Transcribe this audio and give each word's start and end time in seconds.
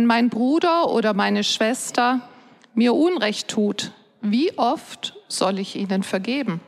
Wenn 0.00 0.06
mein 0.06 0.30
Bruder 0.30 0.88
oder 0.88 1.12
meine 1.12 1.44
Schwester 1.44 2.26
mir 2.72 2.94
Unrecht 2.94 3.48
tut, 3.48 3.92
wie 4.22 4.56
oft 4.56 5.14
soll 5.28 5.58
ich 5.58 5.76
ihnen 5.76 6.02
vergeben? 6.02 6.62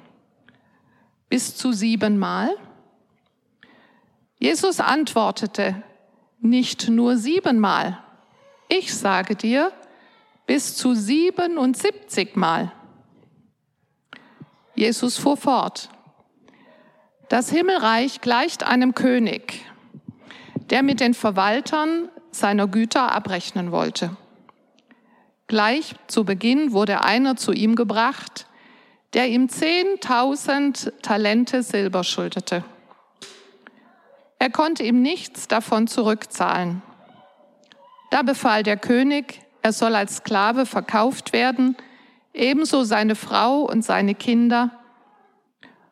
Bis 1.31 1.57
zu 1.57 1.73
siebenmal? 1.73 2.55
Jesus 4.39 4.81
antwortete, 4.81 5.83
nicht 6.43 6.91
nur 6.91 7.17
siebenmal. 7.17 8.01
Ich 8.69 8.95
sage 8.95 9.35
dir, 9.35 9.73
bis 10.45 10.77
zu 10.77 10.93
siebenundsiebzig 10.93 12.37
Mal. 12.37 12.71
Jesus 14.75 15.17
fuhr 15.17 15.39
fort. 15.39 15.89
Das 17.31 17.49
Himmelreich 17.51 18.21
gleicht 18.21 18.67
einem 18.67 18.95
König, 18.95 19.65
der 20.69 20.83
mit 20.83 21.01
den 21.01 21.15
Verwaltern 21.15 22.11
seiner 22.33 22.67
Güter 22.67 23.13
abrechnen 23.13 23.71
wollte. 23.71 24.17
Gleich 25.47 25.95
zu 26.07 26.25
Beginn 26.25 26.73
wurde 26.73 27.05
einer 27.05 27.37
zu 27.37 27.53
ihm 27.53 27.77
gebracht, 27.77 28.47
der 29.13 29.29
ihm 29.29 29.49
zehntausend 29.49 30.93
Talente 31.03 31.63
Silber 31.63 32.05
schuldete. 32.05 32.65
Er 34.39 34.51
konnte 34.51 34.83
ihm 34.83 35.03
nichts 35.03 35.47
davon 35.47 35.87
zurückzahlen. 35.87 36.83
Da 38.11 38.23
befahl 38.23 38.63
der 38.63 38.77
König, 38.77 39.43
er 39.63 39.73
soll 39.73 39.95
als 39.95 40.17
Sklave 40.17 40.67
verkauft 40.67 41.33
werden, 41.33 41.77
ebenso 42.35 42.83
seine 42.83 43.15
Frau 43.15 43.61
und 43.61 43.83
seine 43.83 44.15
Kinder, 44.15 44.71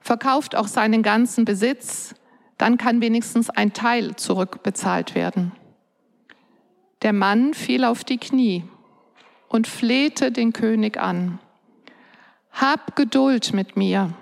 verkauft 0.01 0.57
auch 0.57 0.67
seinen 0.67 1.03
ganzen 1.03 1.45
Besitz, 1.45 2.15
dann 2.59 2.79
kann 2.79 3.01
wenigstens 3.01 3.51
ein 3.51 3.73
Teil 3.73 4.17
zurückbezahlt 4.17 5.15
werden. 5.15 5.53
Der 7.03 7.13
Mann 7.13 7.55
fiel 7.55 7.85
auf 7.85 8.05
die 8.05 8.19
Knie 8.19 8.65
und 9.49 9.67
flehte 9.67 10.31
den 10.31 10.53
König 10.53 10.99
an. 10.99 11.39
Hab 12.53 12.95
Geduld 12.95 13.53
mit 13.53 13.77
mir, 13.77 14.13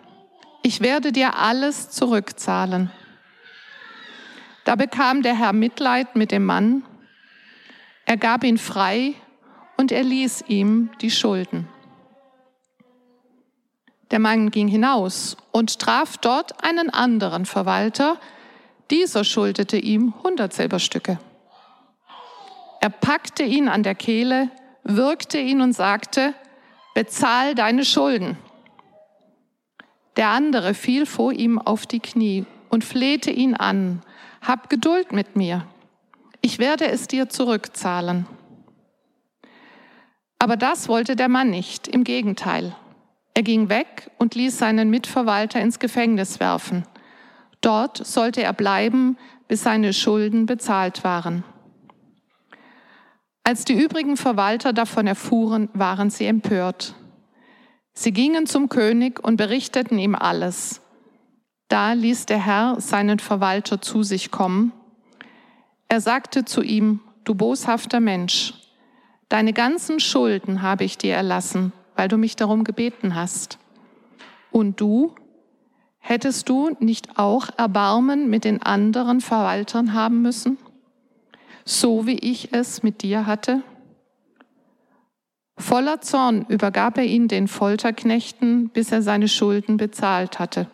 ich 0.62 0.80
werde 0.80 1.12
dir 1.12 1.36
alles 1.36 1.90
zurückzahlen. 1.90 2.90
Da 4.64 4.76
bekam 4.76 5.22
der 5.22 5.34
Herr 5.34 5.52
Mitleid 5.52 6.14
mit 6.14 6.30
dem 6.30 6.44
Mann, 6.44 6.84
er 8.04 8.16
gab 8.16 8.44
ihn 8.44 8.58
frei 8.58 9.14
und 9.76 9.92
er 9.92 10.02
ließ 10.02 10.44
ihm 10.48 10.90
die 11.00 11.10
Schulden. 11.10 11.68
Der 14.10 14.18
Mann 14.18 14.50
ging 14.50 14.68
hinaus 14.68 15.36
und 15.52 15.78
traf 15.78 16.16
dort 16.16 16.64
einen 16.64 16.90
anderen 16.90 17.44
Verwalter, 17.44 18.18
dieser 18.90 19.24
schuldete 19.24 19.76
ihm 19.76 20.14
hundert 20.22 20.54
Silberstücke. 20.54 21.18
Er 22.88 22.92
packte 22.92 23.42
ihn 23.42 23.68
an 23.68 23.82
der 23.82 23.94
Kehle, 23.94 24.50
würgte 24.82 25.36
ihn 25.36 25.60
und 25.60 25.74
sagte, 25.74 26.32
bezahl 26.94 27.54
deine 27.54 27.84
Schulden. 27.84 28.38
Der 30.16 30.28
andere 30.28 30.72
fiel 30.72 31.04
vor 31.04 31.34
ihm 31.34 31.58
auf 31.58 31.84
die 31.84 32.00
Knie 32.00 32.46
und 32.70 32.84
flehte 32.86 33.30
ihn 33.30 33.54
an, 33.54 34.00
hab 34.40 34.70
Geduld 34.70 35.12
mit 35.12 35.36
mir, 35.36 35.66
ich 36.40 36.58
werde 36.58 36.88
es 36.88 37.08
dir 37.08 37.28
zurückzahlen. 37.28 38.26
Aber 40.38 40.56
das 40.56 40.88
wollte 40.88 41.14
der 41.14 41.28
Mann 41.28 41.50
nicht, 41.50 41.88
im 41.88 42.04
Gegenteil. 42.04 42.74
Er 43.34 43.42
ging 43.42 43.68
weg 43.68 44.10
und 44.16 44.34
ließ 44.34 44.56
seinen 44.56 44.88
Mitverwalter 44.88 45.60
ins 45.60 45.78
Gefängnis 45.78 46.40
werfen. 46.40 46.86
Dort 47.60 47.98
sollte 47.98 48.42
er 48.42 48.54
bleiben, 48.54 49.18
bis 49.46 49.62
seine 49.62 49.92
Schulden 49.92 50.46
bezahlt 50.46 51.04
waren. 51.04 51.44
Als 53.48 53.64
die 53.64 53.82
übrigen 53.82 54.18
Verwalter 54.18 54.74
davon 54.74 55.06
erfuhren, 55.06 55.70
waren 55.72 56.10
sie 56.10 56.26
empört. 56.26 56.94
Sie 57.94 58.12
gingen 58.12 58.44
zum 58.44 58.68
König 58.68 59.24
und 59.24 59.38
berichteten 59.38 59.98
ihm 59.98 60.14
alles. 60.14 60.82
Da 61.68 61.94
ließ 61.94 62.26
der 62.26 62.44
Herr 62.44 62.78
seinen 62.78 63.20
Verwalter 63.20 63.80
zu 63.80 64.02
sich 64.02 64.30
kommen. 64.30 64.74
Er 65.88 66.02
sagte 66.02 66.44
zu 66.44 66.60
ihm, 66.60 67.00
du 67.24 67.34
boshafter 67.34 68.00
Mensch, 68.00 68.52
deine 69.30 69.54
ganzen 69.54 69.98
Schulden 69.98 70.60
habe 70.60 70.84
ich 70.84 70.98
dir 70.98 71.14
erlassen, 71.14 71.72
weil 71.96 72.08
du 72.08 72.18
mich 72.18 72.36
darum 72.36 72.64
gebeten 72.64 73.14
hast. 73.14 73.58
Und 74.50 74.78
du, 74.78 75.14
hättest 76.00 76.50
du 76.50 76.76
nicht 76.80 77.18
auch 77.18 77.48
Erbarmen 77.56 78.28
mit 78.28 78.44
den 78.44 78.60
anderen 78.60 79.22
Verwaltern 79.22 79.94
haben 79.94 80.20
müssen? 80.20 80.58
So 81.68 82.06
wie 82.06 82.18
ich 82.18 82.54
es 82.54 82.82
mit 82.82 83.02
dir 83.02 83.26
hatte? 83.26 83.62
Voller 85.58 86.00
Zorn 86.00 86.46
übergab 86.48 86.96
er 86.96 87.04
ihn 87.04 87.28
den 87.28 87.46
Folterknechten, 87.46 88.70
bis 88.70 88.90
er 88.90 89.02
seine 89.02 89.28
Schulden 89.28 89.76
bezahlt 89.76 90.38
hatte. 90.38 90.70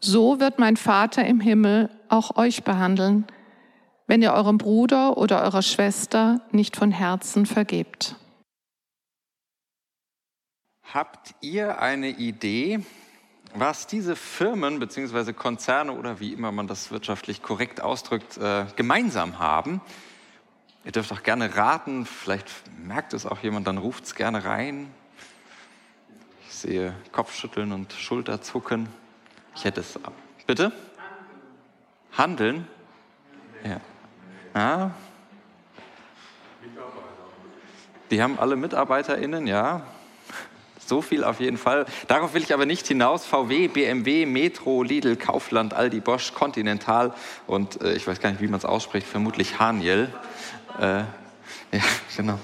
So 0.00 0.38
wird 0.38 0.58
mein 0.58 0.76
Vater 0.76 1.24
im 1.24 1.40
Himmel 1.40 1.88
auch 2.10 2.36
euch 2.36 2.62
behandeln, 2.62 3.26
wenn 4.06 4.20
ihr 4.20 4.34
eurem 4.34 4.58
Bruder 4.58 5.16
oder 5.16 5.42
eurer 5.42 5.62
Schwester 5.62 6.42
nicht 6.50 6.76
von 6.76 6.90
Herzen 6.90 7.46
vergebt. 7.46 8.16
Habt 10.82 11.34
ihr 11.40 11.80
eine 11.80 12.10
Idee, 12.10 12.80
was 13.54 13.86
diese 13.86 14.16
Firmen 14.16 14.78
bzw. 14.78 15.32
Konzerne 15.32 15.92
oder 15.92 16.20
wie 16.20 16.32
immer 16.32 16.52
man 16.52 16.66
das 16.66 16.90
wirtschaftlich 16.90 17.42
korrekt 17.42 17.80
ausdrückt, 17.80 18.38
äh, 18.38 18.66
gemeinsam 18.76 19.38
haben. 19.38 19.80
Ihr 20.84 20.92
dürft 20.92 21.12
auch 21.12 21.22
gerne 21.22 21.56
raten, 21.56 22.06
vielleicht 22.06 22.48
merkt 22.78 23.14
es 23.14 23.26
auch 23.26 23.38
jemand, 23.40 23.66
dann 23.66 23.78
ruft 23.78 24.04
es 24.04 24.14
gerne 24.14 24.44
rein. 24.44 24.92
Ich 26.48 26.54
sehe 26.54 26.94
Kopfschütteln 27.12 27.72
und 27.72 27.92
Schulterzucken. 27.92 28.88
Ich 29.54 29.64
hätte 29.64 29.80
es. 29.80 29.98
Bitte? 30.46 30.72
Handeln? 32.12 32.66
Ja. 33.64 33.80
ja. 34.54 34.90
Die 38.10 38.22
haben 38.22 38.38
alle 38.38 38.56
MitarbeiterInnen, 38.56 39.46
ja. 39.46 39.86
So 40.92 41.00
viel 41.00 41.24
auf 41.24 41.40
jeden 41.40 41.56
Fall. 41.56 41.86
Darauf 42.06 42.34
will 42.34 42.42
ich 42.42 42.52
aber 42.52 42.66
nicht 42.66 42.86
hinaus. 42.86 43.24
VW, 43.24 43.68
BMW, 43.68 44.26
Metro, 44.26 44.82
Lidl, 44.82 45.16
Kaufland, 45.16 45.72
Aldi, 45.72 46.00
Bosch, 46.00 46.34
Continental 46.34 47.14
und 47.46 47.80
äh, 47.80 47.94
ich 47.94 48.06
weiß 48.06 48.20
gar 48.20 48.28
nicht, 48.28 48.42
wie 48.42 48.46
man 48.46 48.58
es 48.58 48.66
ausspricht, 48.66 49.06
vermutlich 49.06 49.58
Haniel. 49.58 50.12
Äh, 50.78 50.82
ja, 51.72 51.80
genau. 52.14 52.38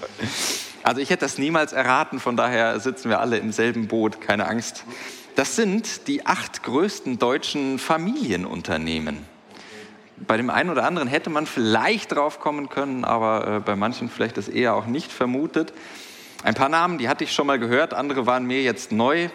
Also 0.83 1.03
ich 1.03 1.11
hätte 1.11 1.27
das 1.27 1.37
niemals 1.37 1.75
erraten, 1.75 2.21
von 2.21 2.39
daher 2.39 2.81
sitzen 2.81 3.11
wir 3.11 3.21
alle 3.21 3.37
im 3.37 3.53
selben 3.53 3.87
Boot, 3.87 4.23
keine 4.23 4.49
Angst. 4.49 4.85
Das 5.37 5.55
sind 5.55 6.09
die 6.09 6.25
acht 6.25 6.63
größten 6.63 7.19
deutschen 7.19 7.79
Familienunternehmen. 7.79 9.27
Bei 10.17 10.39
dem 10.39 10.49
einen 10.49 10.71
oder 10.71 10.85
anderen 10.85 11.07
hätte 11.07 11.29
man 11.29 11.45
vielleicht 11.45 12.13
drauf 12.13 12.41
kommen 12.41 12.71
können, 12.71 13.05
aber 13.05 13.57
äh, 13.57 13.61
bei 13.61 13.77
manchen 13.77 14.09
vielleicht 14.09 14.39
das 14.39 14.49
eher 14.49 14.75
auch 14.75 14.87
nicht 14.87 15.13
vermutet. 15.13 15.75
Ein 16.45 16.55
paar 16.55 16.69
Namen, 16.69 16.99
die 16.99 17.09
hatte 17.09 17.25
ich 17.25 17.33
schon 17.33 17.49
mal 17.49 17.59
gehört, 17.59 17.95
andere 17.95 18.27
waren 18.27 18.47
mir 18.47 18.63
jetzt 18.63 18.93
neu. 18.93 19.25
Äh, 19.25 19.31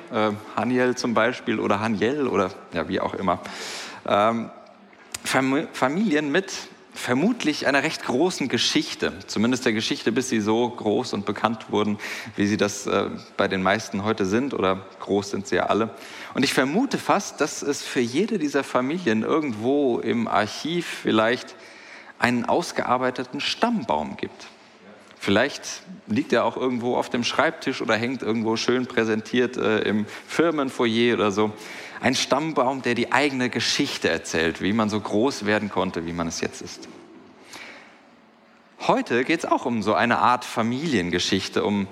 Haniel 0.55 0.95
zum 0.95 1.13
Beispiel 1.13 1.59
oder 1.59 1.81
Haniel 1.81 2.27
oder 2.27 2.50
ja, 2.71 2.88
wie 2.88 3.01
auch 3.01 3.13
immer. 3.13 3.39
Ähm, 4.07 4.50
Fam 5.25 5.67
Familien 5.73 6.31
mit 6.31 6.53
vermutlich 6.94 7.67
einer 7.67 7.83
recht 7.83 8.05
großen 8.05 8.47
Geschichte, 8.47 9.13
zumindest 9.27 9.65
der 9.65 9.73
Geschichte, 9.73 10.11
bis 10.11 10.29
sie 10.29 10.39
so 10.39 10.69
groß 10.69 11.13
und 11.13 11.25
bekannt 11.25 11.71
wurden, 11.71 11.97
wie 12.35 12.45
sie 12.45 12.57
das 12.57 12.88
äh, 12.88 13.09
bei 13.35 13.47
den 13.47 13.63
meisten 13.63 14.03
heute 14.03 14.25
sind, 14.25 14.53
oder 14.53 14.85
groß 15.00 15.31
sind 15.31 15.47
sie 15.47 15.55
ja 15.55 15.65
alle. 15.65 15.89
Und 16.33 16.44
ich 16.44 16.53
vermute 16.53 16.97
fast, 16.97 17.41
dass 17.41 17.63
es 17.63 17.81
für 17.81 18.00
jede 18.00 18.38
dieser 18.38 18.63
Familien 18.63 19.23
irgendwo 19.23 20.00
im 20.00 20.27
Archiv 20.27 20.85
vielleicht 21.01 21.55
einen 22.19 22.45
ausgearbeiteten 22.45 23.41
Stammbaum 23.41 24.15
gibt. 24.15 24.47
Vielleicht 25.23 25.83
liegt 26.07 26.33
er 26.33 26.43
auch 26.43 26.57
irgendwo 26.57 26.97
auf 26.97 27.09
dem 27.09 27.23
Schreibtisch 27.23 27.81
oder 27.81 27.95
hängt 27.95 28.21
irgendwo 28.21 28.57
schön 28.57 28.87
präsentiert 28.87 29.55
äh, 29.55 29.79
im 29.83 30.05
Firmenfoyer 30.27 31.13
oder 31.13 31.31
so. 31.31 31.53
Ein 32.01 32.13
Stammbaum, 32.13 32.81
der 32.81 32.93
die 32.93 33.13
eigene 33.13 33.49
Geschichte 33.49 34.09
erzählt, 34.09 34.61
wie 34.61 34.73
man 34.73 34.89
so 34.89 34.99
groß 34.99 35.45
werden 35.45 35.69
konnte, 35.69 36.05
wie 36.05 36.11
man 36.11 36.27
es 36.27 36.41
jetzt 36.41 36.61
ist. 36.61 36.89
Heute 38.81 39.23
geht 39.23 39.39
es 39.39 39.45
auch 39.45 39.65
um 39.65 39.81
so 39.81 39.93
eine 39.93 40.17
Art 40.17 40.43
Familiengeschichte, 40.43 41.63
um 41.63 41.87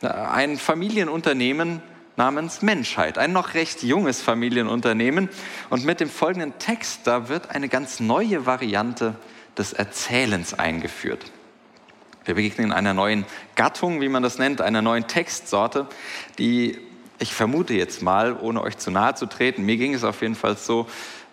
äh, 0.00 0.08
ein 0.08 0.56
Familienunternehmen 0.56 1.82
namens 2.16 2.62
Menschheit, 2.62 3.16
ein 3.16 3.32
noch 3.32 3.54
recht 3.54 3.84
junges 3.84 4.20
Familienunternehmen. 4.20 5.28
Und 5.70 5.84
mit 5.84 6.00
dem 6.00 6.10
folgenden 6.10 6.58
Text, 6.58 7.02
da 7.04 7.28
wird 7.28 7.50
eine 7.52 7.68
ganz 7.68 8.00
neue 8.00 8.44
Variante 8.44 9.14
des 9.56 9.72
Erzählens 9.72 10.52
eingeführt. 10.52 11.30
Wir 12.24 12.34
begegnen 12.34 12.72
einer 12.72 12.94
neuen 12.94 13.24
Gattung, 13.56 14.00
wie 14.00 14.08
man 14.08 14.22
das 14.22 14.38
nennt, 14.38 14.60
einer 14.60 14.82
neuen 14.82 15.06
Textsorte, 15.06 15.86
die 16.38 16.78
ich 17.18 17.34
vermute 17.34 17.74
jetzt 17.74 18.02
mal, 18.02 18.36
ohne 18.36 18.62
euch 18.62 18.78
zu 18.78 18.90
nahe 18.90 19.14
zu 19.14 19.26
treten, 19.26 19.64
mir 19.64 19.76
ging 19.76 19.94
es 19.94 20.04
auf 20.04 20.22
jeden 20.22 20.34
Fall 20.34 20.56
so, 20.56 20.86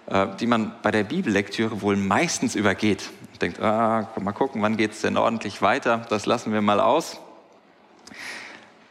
äh, 0.07 0.27
die 0.39 0.47
man 0.47 0.73
bei 0.81 0.91
der 0.91 1.03
Bibellektüre 1.03 1.81
wohl 1.81 1.95
meistens 1.95 2.55
übergeht. 2.55 3.09
Denkt, 3.41 3.61
ah, 3.61 4.09
mal 4.19 4.33
gucken, 4.33 4.61
wann 4.61 4.77
geht 4.77 4.91
es 4.91 5.01
denn 5.01 5.17
ordentlich 5.17 5.61
weiter? 5.61 6.05
Das 6.09 6.25
lassen 6.25 6.53
wir 6.53 6.61
mal 6.61 6.79
aus. 6.79 7.19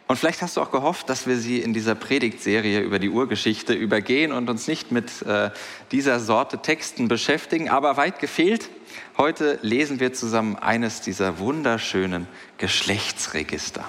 Und 0.09 0.17
vielleicht 0.17 0.41
hast 0.41 0.57
du 0.57 0.63
auch 0.63 0.71
gehofft, 0.71 1.11
dass 1.11 1.27
wir 1.27 1.37
sie 1.37 1.61
in 1.61 1.75
dieser 1.75 1.95
Predigtserie 1.95 2.81
über 2.81 2.99
die 2.99 3.11
Urgeschichte 3.11 3.75
übergehen 3.75 4.33
und 4.33 4.49
uns 4.49 4.67
nicht 4.67 4.91
mit 4.91 5.21
äh, 5.23 5.51
dieser 5.93 6.19
Sorte 6.19 6.63
Texten 6.63 7.09
beschäftigen. 7.09 7.69
Aber 7.69 7.99
weit 7.99 8.19
gefehlt, 8.19 8.71
heute 9.19 9.59
lesen 9.61 10.01
wir 10.01 10.15
zusammen 10.15 10.57
eines 10.57 11.03
dieser 11.03 11.39
wunderschönen 11.39 12.27
Geschlechtsregister. 12.57 13.85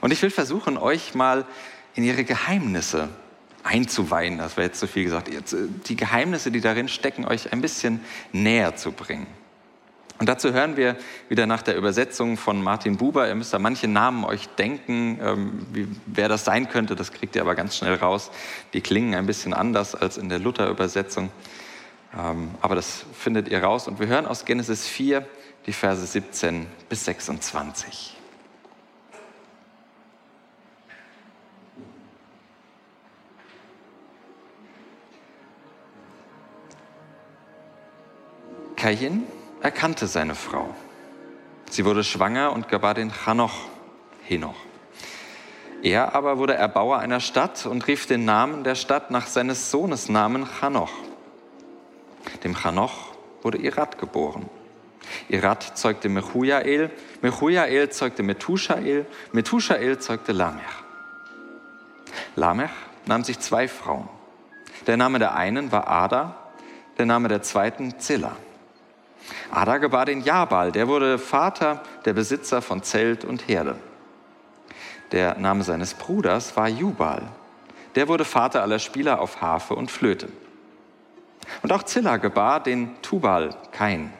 Und 0.00 0.12
ich 0.12 0.22
will 0.22 0.30
versuchen, 0.30 0.78
euch 0.78 1.14
mal 1.14 1.44
in 1.94 2.04
ihre 2.04 2.24
Geheimnisse 2.24 3.10
einzuweihen. 3.64 4.38
Das 4.38 4.56
wäre 4.56 4.68
jetzt 4.68 4.80
zu 4.80 4.86
viel 4.86 5.04
gesagt. 5.04 5.30
Die 5.88 5.96
Geheimnisse, 5.96 6.50
die 6.50 6.62
darin 6.62 6.88
stecken, 6.88 7.26
euch 7.26 7.52
ein 7.52 7.60
bisschen 7.60 8.00
näher 8.32 8.76
zu 8.76 8.92
bringen. 8.92 9.26
Und 10.22 10.28
dazu 10.28 10.52
hören 10.52 10.76
wir 10.76 10.94
wieder 11.28 11.46
nach 11.46 11.62
der 11.62 11.76
Übersetzung 11.76 12.36
von 12.36 12.62
Martin 12.62 12.96
Buber. 12.96 13.26
Ihr 13.26 13.34
müsst 13.34 13.52
da 13.52 13.58
manche 13.58 13.88
Namen 13.88 14.24
euch 14.24 14.46
denken, 14.50 15.18
ähm, 15.20 15.66
wie, 15.72 15.88
wer 16.06 16.28
das 16.28 16.44
sein 16.44 16.68
könnte. 16.68 16.94
Das 16.94 17.10
kriegt 17.10 17.34
ihr 17.34 17.42
aber 17.42 17.56
ganz 17.56 17.76
schnell 17.76 17.94
raus. 17.94 18.30
Die 18.72 18.80
klingen 18.82 19.16
ein 19.16 19.26
bisschen 19.26 19.52
anders 19.52 19.96
als 19.96 20.18
in 20.18 20.28
der 20.28 20.38
Luther-Übersetzung. 20.38 21.32
Ähm, 22.16 22.52
aber 22.60 22.76
das 22.76 23.04
findet 23.12 23.48
ihr 23.48 23.64
raus. 23.64 23.88
Und 23.88 23.98
wir 23.98 24.06
hören 24.06 24.26
aus 24.26 24.44
Genesis 24.44 24.86
4 24.86 25.26
die 25.66 25.72
Verse 25.72 26.06
17 26.06 26.68
bis 26.88 27.04
26. 27.04 28.16
Erkannte 39.62 40.08
seine 40.08 40.34
Frau. 40.34 40.74
Sie 41.70 41.84
wurde 41.84 42.02
schwanger 42.02 42.52
und 42.52 42.68
gebar 42.68 42.94
den 42.94 43.12
Chanoch, 43.12 43.54
Henoch. 44.24 44.56
Er 45.82 46.16
aber 46.16 46.38
wurde 46.38 46.54
Erbauer 46.54 46.98
einer 46.98 47.20
Stadt 47.20 47.66
und 47.66 47.86
rief 47.86 48.06
den 48.06 48.24
Namen 48.24 48.64
der 48.64 48.74
Stadt 48.74 49.12
nach 49.12 49.28
seines 49.28 49.70
Sohnes 49.70 50.08
Namen 50.08 50.46
Chanoch. 50.46 50.92
Dem 52.42 52.56
Chanoch 52.56 53.14
wurde 53.42 53.58
Irat 53.58 53.98
geboren. 53.98 54.48
Irat 55.28 55.78
zeugte 55.78 56.08
Mechujael, 56.08 56.90
Mechujael 57.20 57.88
zeugte 57.90 58.24
Methushael, 58.24 59.06
Methushael 59.32 59.98
zeugte 59.98 60.32
Lamech. 60.32 60.62
Lamech 62.34 62.70
nahm 63.06 63.22
sich 63.22 63.38
zwei 63.38 63.68
Frauen. 63.68 64.08
Der 64.88 64.96
Name 64.96 65.20
der 65.20 65.36
einen 65.36 65.70
war 65.70 65.86
Ada, 65.86 66.36
der 66.98 67.06
Name 67.06 67.28
der 67.28 67.42
zweiten 67.42 68.00
Zilla. 68.00 68.36
Ada 69.50 69.78
gebar 69.78 70.06
den 70.06 70.22
Jabal, 70.22 70.72
der 70.72 70.88
wurde 70.88 71.18
Vater 71.18 71.82
der 72.04 72.12
Besitzer 72.12 72.62
von 72.62 72.82
Zelt 72.82 73.24
und 73.24 73.48
Herde. 73.48 73.76
Der 75.12 75.38
Name 75.38 75.62
seines 75.62 75.94
Bruders 75.94 76.56
war 76.56 76.68
Jubal, 76.68 77.22
der 77.94 78.08
wurde 78.08 78.24
Vater 78.24 78.62
aller 78.62 78.78
Spieler 78.78 79.20
auf 79.20 79.40
Harfe 79.40 79.74
und 79.74 79.90
Flöte. 79.90 80.28
Und 81.62 81.72
auch 81.72 81.82
Zilla 81.82 82.16
gebar 82.16 82.62
den 82.62 83.00
Tubal 83.02 83.54
Kain, 83.72 84.12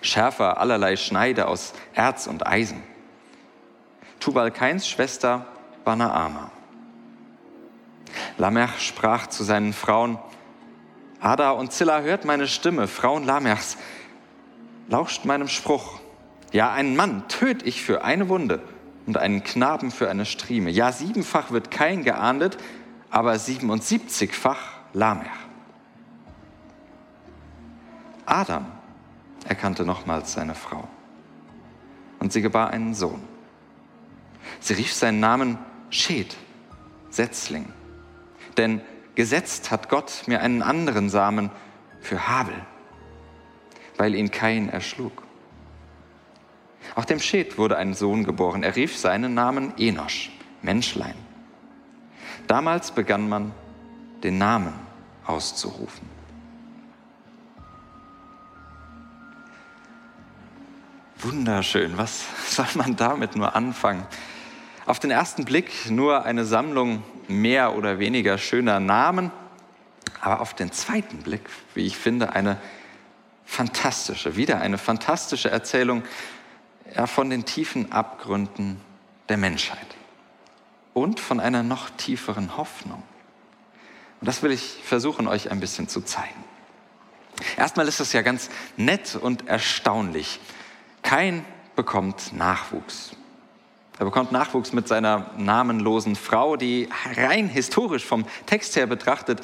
Schärfer 0.00 0.58
allerlei 0.58 0.96
Schneide 0.96 1.46
aus 1.46 1.74
Erz 1.94 2.26
und 2.26 2.46
Eisen. 2.46 2.82
Tubal 4.20 4.50
Kains 4.50 4.88
Schwester 4.88 5.46
war 5.84 5.96
Naama. 5.96 6.50
Lamech 8.38 8.78
sprach 8.78 9.26
zu 9.26 9.44
seinen 9.44 9.72
Frauen, 9.72 10.18
Ada 11.22 11.52
und 11.52 11.72
Zilla 11.72 12.00
hört 12.00 12.24
meine 12.24 12.48
Stimme, 12.48 12.88
Frauen 12.88 13.24
Lamechs, 13.24 13.76
lauscht 14.88 15.24
meinem 15.24 15.46
Spruch. 15.46 16.00
Ja, 16.50 16.72
einen 16.72 16.96
Mann 16.96 17.28
töte 17.28 17.64
ich 17.64 17.80
für 17.80 18.02
eine 18.02 18.28
Wunde 18.28 18.60
und 19.06 19.16
einen 19.16 19.44
Knaben 19.44 19.92
für 19.92 20.10
eine 20.10 20.26
Strieme. 20.26 20.70
Ja, 20.70 20.90
siebenfach 20.90 21.52
wird 21.52 21.70
kein 21.70 22.02
geahndet, 22.02 22.58
aber 23.08 23.38
siebenundsiebzigfach 23.38 24.58
Lamech. 24.94 25.28
Adam 28.26 28.66
erkannte 29.48 29.84
nochmals 29.84 30.32
seine 30.32 30.56
Frau 30.56 30.88
und 32.18 32.32
sie 32.32 32.42
gebar 32.42 32.70
einen 32.70 32.94
Sohn. 32.94 33.22
Sie 34.58 34.74
rief 34.74 34.92
seinen 34.92 35.20
Namen 35.20 35.58
Shed, 35.90 36.36
Setzling, 37.10 37.66
denn 38.56 38.80
gesetzt 39.14 39.70
hat 39.70 39.88
Gott 39.88 40.24
mir 40.26 40.40
einen 40.40 40.62
anderen 40.62 41.08
Samen 41.08 41.50
für 42.00 42.28
Habel 42.28 42.54
weil 43.96 44.14
ihn 44.14 44.30
Kain 44.30 44.68
erschlug. 44.68 45.22
Auch 46.94 47.04
dem 47.04 47.20
Schet 47.20 47.58
wurde 47.58 47.76
ein 47.76 47.94
Sohn 47.94 48.24
geboren. 48.24 48.62
Er 48.62 48.76
rief 48.76 48.96
seinen 48.96 49.34
Namen 49.34 49.74
Enosch, 49.78 50.30
Menschlein. 50.60 51.14
Damals 52.46 52.90
begann 52.90 53.28
man, 53.28 53.52
den 54.22 54.38
Namen 54.38 54.74
auszurufen. 55.24 56.08
Wunderschön, 61.18 61.96
was 61.96 62.24
soll 62.56 62.66
man 62.74 62.96
damit 62.96 63.36
nur 63.36 63.54
anfangen? 63.54 64.04
Auf 64.84 64.98
den 64.98 65.12
ersten 65.12 65.44
Blick 65.44 65.70
nur 65.88 66.24
eine 66.24 66.44
Sammlung 66.44 67.04
mehr 67.40 67.74
oder 67.74 67.98
weniger 67.98 68.38
schöner 68.38 68.80
Namen, 68.80 69.30
aber 70.20 70.40
auf 70.40 70.54
den 70.54 70.72
zweiten 70.72 71.18
Blick, 71.18 71.48
wie 71.74 71.86
ich 71.86 71.96
finde, 71.96 72.32
eine 72.32 72.58
fantastische, 73.44 74.36
wieder 74.36 74.60
eine 74.60 74.78
fantastische 74.78 75.50
Erzählung 75.50 76.02
ja, 76.94 77.06
von 77.06 77.30
den 77.30 77.44
tiefen 77.44 77.92
Abgründen 77.92 78.80
der 79.28 79.36
Menschheit 79.36 79.78
und 80.94 81.20
von 81.20 81.40
einer 81.40 81.62
noch 81.62 81.90
tieferen 81.90 82.56
Hoffnung. 82.56 83.02
Und 84.20 84.28
das 84.28 84.42
will 84.42 84.52
ich 84.52 84.78
versuchen, 84.84 85.26
euch 85.26 85.50
ein 85.50 85.60
bisschen 85.60 85.88
zu 85.88 86.00
zeigen. 86.02 86.44
Erstmal 87.56 87.88
ist 87.88 88.00
es 88.00 88.12
ja 88.12 88.22
ganz 88.22 88.50
nett 88.76 89.16
und 89.16 89.48
erstaunlich. 89.48 90.38
Kein 91.02 91.44
bekommt 91.74 92.32
Nachwuchs. 92.32 93.16
Er 93.98 94.04
bekommt 94.06 94.32
Nachwuchs 94.32 94.72
mit 94.72 94.88
seiner 94.88 95.30
namenlosen 95.36 96.16
Frau, 96.16 96.56
die 96.56 96.88
rein 97.16 97.48
historisch 97.48 98.04
vom 98.04 98.24
Text 98.46 98.74
her 98.76 98.86
betrachtet 98.86 99.40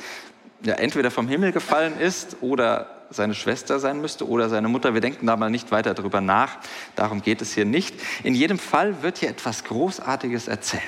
ja, 0.63 0.75
entweder 0.75 1.11
vom 1.11 1.29
Himmel 1.29 1.53
gefallen 1.53 1.99
ist 1.99 2.39
oder 2.41 2.99
seine 3.11 3.35
Schwester 3.35 3.79
sein 3.79 4.01
müsste 4.01 4.29
oder 4.29 4.49
seine 4.49 4.69
Mutter. 4.69 4.95
Wir 4.95 5.01
denken 5.01 5.27
da 5.27 5.37
mal 5.37 5.51
nicht 5.51 5.71
weiter 5.71 5.95
darüber 5.95 6.21
nach. 6.21 6.59
Darum 6.97 7.23
geht 7.23 7.41
es 7.41 7.55
hier 7.55 7.65
nicht. 7.65 7.95
In 8.25 8.35
jedem 8.35 8.59
Fall 8.59 9.03
wird 9.03 9.19
hier 9.19 9.31
etwas 9.31 9.65
Großartiges 9.65 10.49
erzählt. 10.49 10.83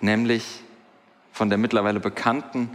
Nämlich 0.00 0.62
von 1.32 1.48
der 1.48 1.58
mittlerweile 1.58 2.00
bekannten 2.00 2.70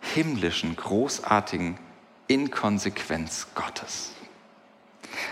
himmlischen, 0.00 0.76
großartigen 0.76 1.78
Inkonsequenz 2.26 3.48
Gottes. 3.54 4.12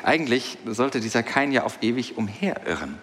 Eigentlich 0.03 0.59
sollte 0.65 1.01
dieser 1.01 1.23
Kain 1.23 1.53
ja 1.53 1.65
auf 1.65 1.83
ewig 1.83 2.17
umherirren 2.17 2.99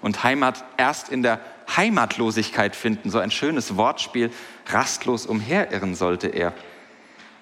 und 0.00 0.22
Heimat 0.24 0.64
erst 0.76 1.08
in 1.08 1.22
der 1.22 1.40
Heimatlosigkeit 1.76 2.76
finden. 2.76 3.10
So 3.10 3.18
ein 3.18 3.30
schönes 3.30 3.76
Wortspiel. 3.76 4.30
Rastlos 4.66 5.26
umherirren 5.26 5.94
sollte 5.94 6.28
er. 6.28 6.52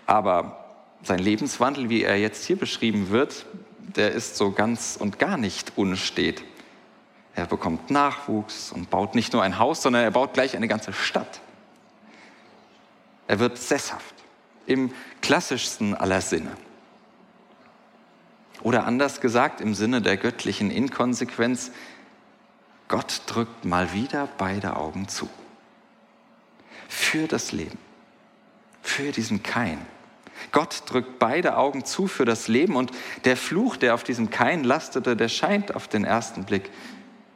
Aber 0.06 0.64
sein 1.02 1.18
Lebenswandel, 1.18 1.88
wie 1.88 2.02
er 2.02 2.16
jetzt 2.16 2.44
hier 2.44 2.56
beschrieben 2.56 3.10
wird, 3.10 3.46
der 3.78 4.12
ist 4.12 4.36
so 4.36 4.50
ganz 4.50 4.96
und 4.98 5.18
gar 5.18 5.36
nicht 5.36 5.72
unstet. 5.76 6.42
Er 7.34 7.46
bekommt 7.46 7.90
Nachwuchs 7.90 8.72
und 8.72 8.90
baut 8.90 9.14
nicht 9.14 9.32
nur 9.32 9.42
ein 9.42 9.58
Haus, 9.58 9.82
sondern 9.82 10.02
er 10.02 10.10
baut 10.10 10.34
gleich 10.34 10.56
eine 10.56 10.68
ganze 10.68 10.92
Stadt. 10.92 11.40
Er 13.28 13.38
wird 13.38 13.58
sesshaft 13.58 14.14
im 14.66 14.92
klassischsten 15.20 15.94
aller 15.94 16.20
Sinne. 16.20 16.50
Oder 18.62 18.86
anders 18.86 19.20
gesagt, 19.20 19.60
im 19.60 19.74
Sinne 19.74 20.00
der 20.00 20.16
göttlichen 20.16 20.70
Inkonsequenz, 20.70 21.70
Gott 22.88 23.22
drückt 23.26 23.64
mal 23.64 23.92
wieder 23.92 24.28
beide 24.38 24.76
Augen 24.76 25.08
zu. 25.08 25.28
Für 26.88 27.26
das 27.26 27.52
Leben 27.52 27.78
für 28.86 29.12
diesen 29.12 29.42
Kain. 29.42 29.78
Gott 30.52 30.82
drückt 30.86 31.18
beide 31.18 31.56
Augen 31.56 31.84
zu 31.84 32.06
für 32.06 32.24
das 32.24 32.48
Leben 32.48 32.76
und 32.76 32.92
der 33.24 33.36
Fluch, 33.36 33.76
der 33.76 33.94
auf 33.94 34.04
diesem 34.04 34.30
Kain 34.30 34.64
lastete, 34.64 35.16
der 35.16 35.28
scheint 35.28 35.74
auf 35.74 35.88
den 35.88 36.04
ersten 36.04 36.44
Blick 36.44 36.70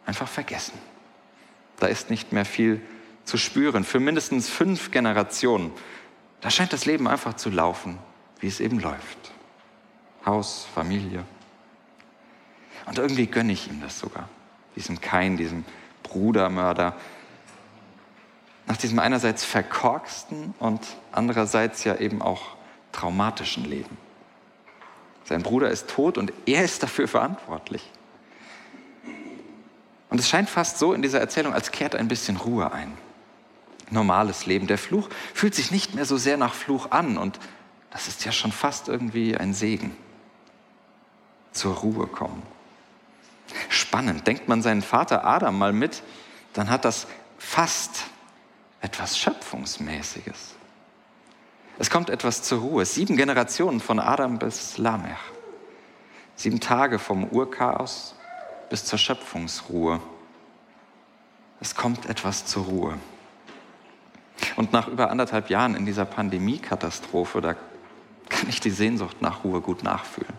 einfach 0.06 0.28
vergessen. 0.28 0.78
Da 1.78 1.86
ist 1.86 2.10
nicht 2.10 2.32
mehr 2.32 2.44
viel 2.44 2.80
zu 3.24 3.36
spüren 3.36 3.84
für 3.84 4.00
mindestens 4.00 4.48
fünf 4.48 4.90
Generationen. 4.90 5.72
Da 6.40 6.50
scheint 6.50 6.72
das 6.72 6.86
Leben 6.86 7.08
einfach 7.08 7.34
zu 7.34 7.50
laufen, 7.50 7.98
wie 8.38 8.48
es 8.48 8.60
eben 8.60 8.80
läuft. 8.80 9.32
Haus, 10.24 10.66
Familie. 10.74 11.24
Und 12.86 12.98
irgendwie 12.98 13.26
gönne 13.26 13.52
ich 13.52 13.68
ihm 13.68 13.80
das 13.80 13.98
sogar, 13.98 14.28
diesem 14.80 15.00
Kain, 15.00 15.36
diesem 15.36 15.64
Brudermörder, 16.02 16.96
nach 18.66 18.76
diesem 18.78 18.98
einerseits 18.98 19.44
verkorksten 19.44 20.54
und 20.58 20.80
andererseits 21.12 21.84
ja 21.84 21.96
eben 21.96 22.22
auch 22.22 22.56
traumatischen 22.92 23.64
Leben. 23.64 23.96
Sein 25.24 25.42
Bruder 25.42 25.70
ist 25.70 25.90
tot 25.90 26.16
und 26.16 26.32
er 26.46 26.64
ist 26.64 26.82
dafür 26.82 27.06
verantwortlich. 27.06 27.90
Und 30.08 30.18
es 30.18 30.28
scheint 30.28 30.48
fast 30.48 30.78
so 30.78 30.92
in 30.92 31.02
dieser 31.02 31.20
Erzählung, 31.20 31.52
als 31.52 31.70
kehrt 31.70 31.94
ein 31.94 32.08
bisschen 32.08 32.36
Ruhe 32.36 32.72
ein. 32.72 32.96
Normales 33.90 34.46
Leben. 34.46 34.66
Der 34.66 34.78
Fluch 34.78 35.08
fühlt 35.34 35.54
sich 35.54 35.70
nicht 35.70 35.94
mehr 35.94 36.04
so 36.04 36.16
sehr 36.16 36.36
nach 36.36 36.54
Fluch 36.54 36.90
an 36.90 37.18
und 37.18 37.38
das 37.90 38.08
ist 38.08 38.24
ja 38.24 38.32
schon 38.32 38.52
fast 38.52 38.88
irgendwie 38.88 39.36
ein 39.36 39.52
Segen. 39.52 39.96
Zur 41.52 41.74
Ruhe 41.74 42.06
kommen. 42.06 42.42
Spannend. 43.68 44.26
Denkt 44.26 44.48
man 44.48 44.62
seinen 44.62 44.82
Vater 44.82 45.24
Adam 45.24 45.58
mal 45.58 45.72
mit, 45.72 46.02
dann 46.52 46.70
hat 46.70 46.84
das 46.84 47.06
fast 47.38 48.04
etwas 48.80 49.18
Schöpfungsmäßiges. 49.18 50.54
Es 51.78 51.90
kommt 51.90 52.10
etwas 52.10 52.42
zur 52.42 52.60
Ruhe. 52.60 52.84
Sieben 52.84 53.16
Generationen 53.16 53.80
von 53.80 53.98
Adam 53.98 54.38
bis 54.38 54.76
Lamech. 54.78 55.16
Sieben 56.36 56.60
Tage 56.60 56.98
vom 56.98 57.24
Urchaos 57.24 58.14
bis 58.68 58.84
zur 58.84 58.98
Schöpfungsruhe. 58.98 60.00
Es 61.60 61.74
kommt 61.74 62.06
etwas 62.06 62.46
zur 62.46 62.64
Ruhe. 62.64 62.98
Und 64.56 64.72
nach 64.72 64.88
über 64.88 65.10
anderthalb 65.10 65.50
Jahren 65.50 65.74
in 65.74 65.86
dieser 65.86 66.04
Pandemiekatastrophe, 66.04 67.40
da 67.40 67.54
kann 68.28 68.48
ich 68.48 68.60
die 68.60 68.70
Sehnsucht 68.70 69.20
nach 69.20 69.44
Ruhe 69.44 69.60
gut 69.60 69.82
nachfühlen. 69.82 70.32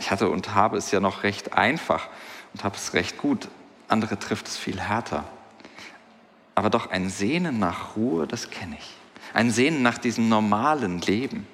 Ich 0.00 0.10
hatte 0.10 0.28
und 0.28 0.54
habe 0.54 0.76
es 0.76 0.90
ja 0.90 0.98
noch 0.98 1.22
recht 1.22 1.52
einfach 1.52 2.08
und 2.52 2.64
habe 2.64 2.76
es 2.76 2.94
recht 2.94 3.18
gut. 3.18 3.48
Andere 3.86 4.18
trifft 4.18 4.48
es 4.48 4.56
viel 4.56 4.80
härter. 4.80 5.24
Aber 6.56 6.70
doch 6.70 6.90
ein 6.90 7.08
Sehnen 7.08 7.58
nach 7.58 7.96
Ruhe, 7.96 8.26
das 8.26 8.50
kenne 8.50 8.76
ich 8.78 9.00
ein 9.34 9.50
Sehnen 9.50 9.82
nach 9.82 9.98
diesem 9.98 10.28
normalen 10.28 11.00
Leben. 11.00 11.46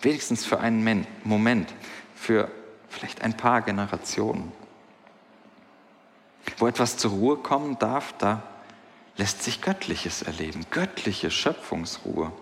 Wenigstens 0.00 0.44
für 0.44 0.60
einen 0.60 1.06
Moment, 1.24 1.72
für 2.14 2.50
vielleicht 2.88 3.22
ein 3.22 3.36
paar 3.36 3.62
Generationen. 3.62 4.52
Wo 6.58 6.66
etwas 6.66 6.96
zur 6.96 7.12
Ruhe 7.12 7.36
kommen 7.36 7.78
darf, 7.78 8.14
da 8.18 8.42
lässt 9.16 9.42
sich 9.42 9.62
Göttliches 9.62 10.22
erleben, 10.22 10.66
göttliche 10.70 11.30
Schöpfungsruhe. 11.30 12.32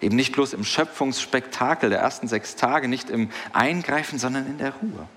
Eben 0.00 0.16
nicht 0.16 0.32
bloß 0.32 0.52
im 0.54 0.64
Schöpfungsspektakel 0.64 1.90
der 1.90 2.00
ersten 2.00 2.28
sechs 2.28 2.56
Tage, 2.56 2.88
nicht 2.88 3.10
im 3.10 3.30
Eingreifen, 3.52 4.18
sondern 4.18 4.46
in 4.46 4.58
der 4.58 4.72
Ruhe. 4.74 5.08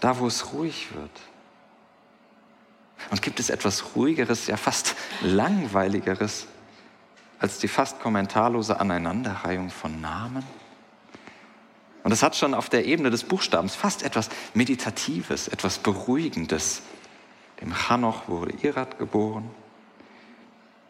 Da, 0.00 0.18
wo 0.18 0.26
es 0.26 0.52
ruhig 0.52 0.94
wird, 0.94 1.10
und 3.10 3.22
gibt 3.22 3.40
es 3.40 3.50
etwas 3.50 3.96
Ruhigeres, 3.96 4.46
ja 4.46 4.56
fast 4.56 4.94
Langweiligeres 5.22 6.46
als 7.38 7.58
die 7.58 7.68
fast 7.68 8.00
kommentarlose 8.00 8.78
Aneinanderreihung 8.78 9.70
von 9.70 10.00
Namen? 10.00 10.44
Und 12.02 12.12
es 12.12 12.22
hat 12.22 12.36
schon 12.36 12.54
auf 12.54 12.68
der 12.68 12.84
Ebene 12.84 13.10
des 13.10 13.24
Buchstabens 13.24 13.74
fast 13.74 14.02
etwas 14.02 14.28
Meditatives, 14.54 15.48
etwas 15.48 15.78
Beruhigendes. 15.78 16.82
Dem 17.60 17.74
Chanoch 17.74 18.28
wurde 18.28 18.54
Irat 18.62 18.98
geboren. 18.98 19.50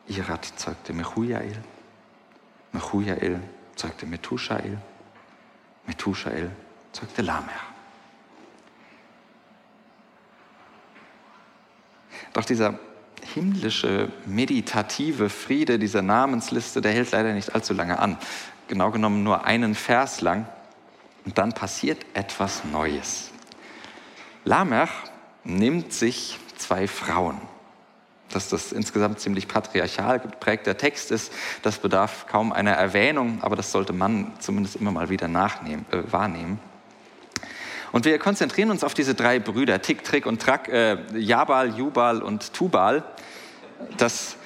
Irat 0.07 0.53
zeugte 0.57 0.93
Mechujael. 0.93 1.57
Mechujael 2.73 3.41
zeugte 3.77 4.07
Methushael. 4.07 4.79
Methushael 5.87 6.51
zeugte 6.93 7.23
Lamech. 7.23 7.53
Doch 12.33 12.45
dieser 12.45 12.79
himmlische, 13.35 14.11
meditative 14.27 15.29
Friede 15.29 15.79
dieser 15.79 16.03
Namensliste, 16.03 16.81
der 16.81 16.93
hält 16.93 17.11
leider 17.11 17.33
nicht 17.33 17.55
allzu 17.55 17.75
lange 17.75 17.99
an. 17.99 18.19
Genau 18.69 18.91
genommen 18.91 19.23
nur 19.23 19.45
einen 19.45 19.75
Vers 19.75 20.21
lang. 20.21 20.47
Und 21.25 21.39
dann 21.39 21.53
passiert 21.53 22.05
etwas 22.15 22.65
Neues. 22.65 23.31
Lamech 24.45 24.91
nimmt 25.45 25.93
sich 25.93 26.39
zwei 26.57 26.89
Frauen. 26.89 27.41
Dass 28.33 28.49
das 28.49 28.73
insgesamt 28.73 29.21
ziemlich 29.21 29.49
patriarchal 29.49 30.21
geprägter 30.21 30.77
Text 30.77 31.11
ist, 31.11 31.33
das 31.63 31.79
bedarf 31.79 32.27
kaum 32.27 32.53
einer 32.53 32.73
Erwähnung, 32.73 33.39
aber 33.43 33.57
das 33.57 33.73
sollte 33.73 33.93
man 33.93 34.33
zumindest 34.39 34.77
immer 34.77 34.93
mal 34.93 35.09
wieder 35.09 35.29
nachnehmen, 35.29 35.85
äh, 35.91 36.03
wahrnehmen. 36.11 36.61
Und 37.93 38.05
wir 38.05 38.19
konzentrieren 38.19 38.71
uns 38.71 38.85
auf 38.85 38.95
diese 38.95 39.15
drei 39.15 39.41
Brüder, 39.41 39.83
Tick, 39.83 40.05
Trick 40.05 40.27
und 40.27 40.41
Track, 40.41 40.69
äh, 40.69 40.99
Jabal, 41.19 41.77
Jubal 41.77 42.23
und 42.23 42.53
Tubal. 42.53 43.03
Das 43.97 44.37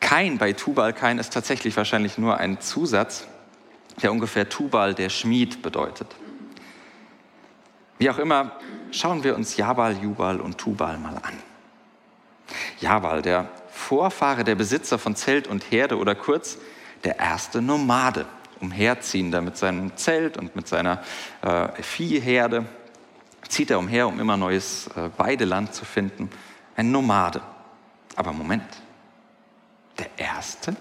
Kain 0.00 0.38
bei 0.38 0.52
Tubal, 0.52 0.92
Kain 0.92 1.18
ist 1.18 1.32
tatsächlich 1.32 1.76
wahrscheinlich 1.76 2.18
nur 2.18 2.38
ein 2.38 2.60
Zusatz, 2.60 3.26
der 4.02 4.10
ungefähr 4.10 4.48
Tubal, 4.48 4.94
der 4.94 5.10
Schmied 5.10 5.62
bedeutet. 5.62 6.08
Wie 7.98 8.10
auch 8.10 8.18
immer, 8.18 8.52
schauen 8.90 9.24
wir 9.24 9.36
uns 9.36 9.56
Jabal, 9.56 9.96
Jubal 9.96 10.40
und 10.40 10.58
Tubal 10.58 10.98
mal 10.98 11.16
an. 11.16 11.47
Jabal, 12.80 13.22
der 13.22 13.48
Vorfahre 13.70 14.44
der 14.44 14.54
Besitzer 14.54 14.98
von 14.98 15.16
Zelt 15.16 15.46
und 15.46 15.70
Herde 15.70 15.98
oder 15.98 16.14
kurz 16.14 16.58
der 17.04 17.18
erste 17.18 17.62
Nomade, 17.62 18.26
Umherziehender 18.60 19.40
mit 19.40 19.56
seinem 19.56 19.96
Zelt 19.96 20.36
und 20.36 20.56
mit 20.56 20.66
seiner 20.66 21.02
äh, 21.42 21.82
Viehherde 21.82 22.66
zieht 23.48 23.70
er 23.70 23.78
umher, 23.78 24.08
um 24.08 24.18
immer 24.20 24.36
neues 24.36 24.88
äh, 24.88 25.10
Weideland 25.16 25.74
zu 25.74 25.84
finden. 25.84 26.28
Ein 26.76 26.90
Nomade. 26.90 27.40
Aber 28.16 28.32
Moment, 28.32 28.82
der 29.98 30.08
Erste? 30.16 30.76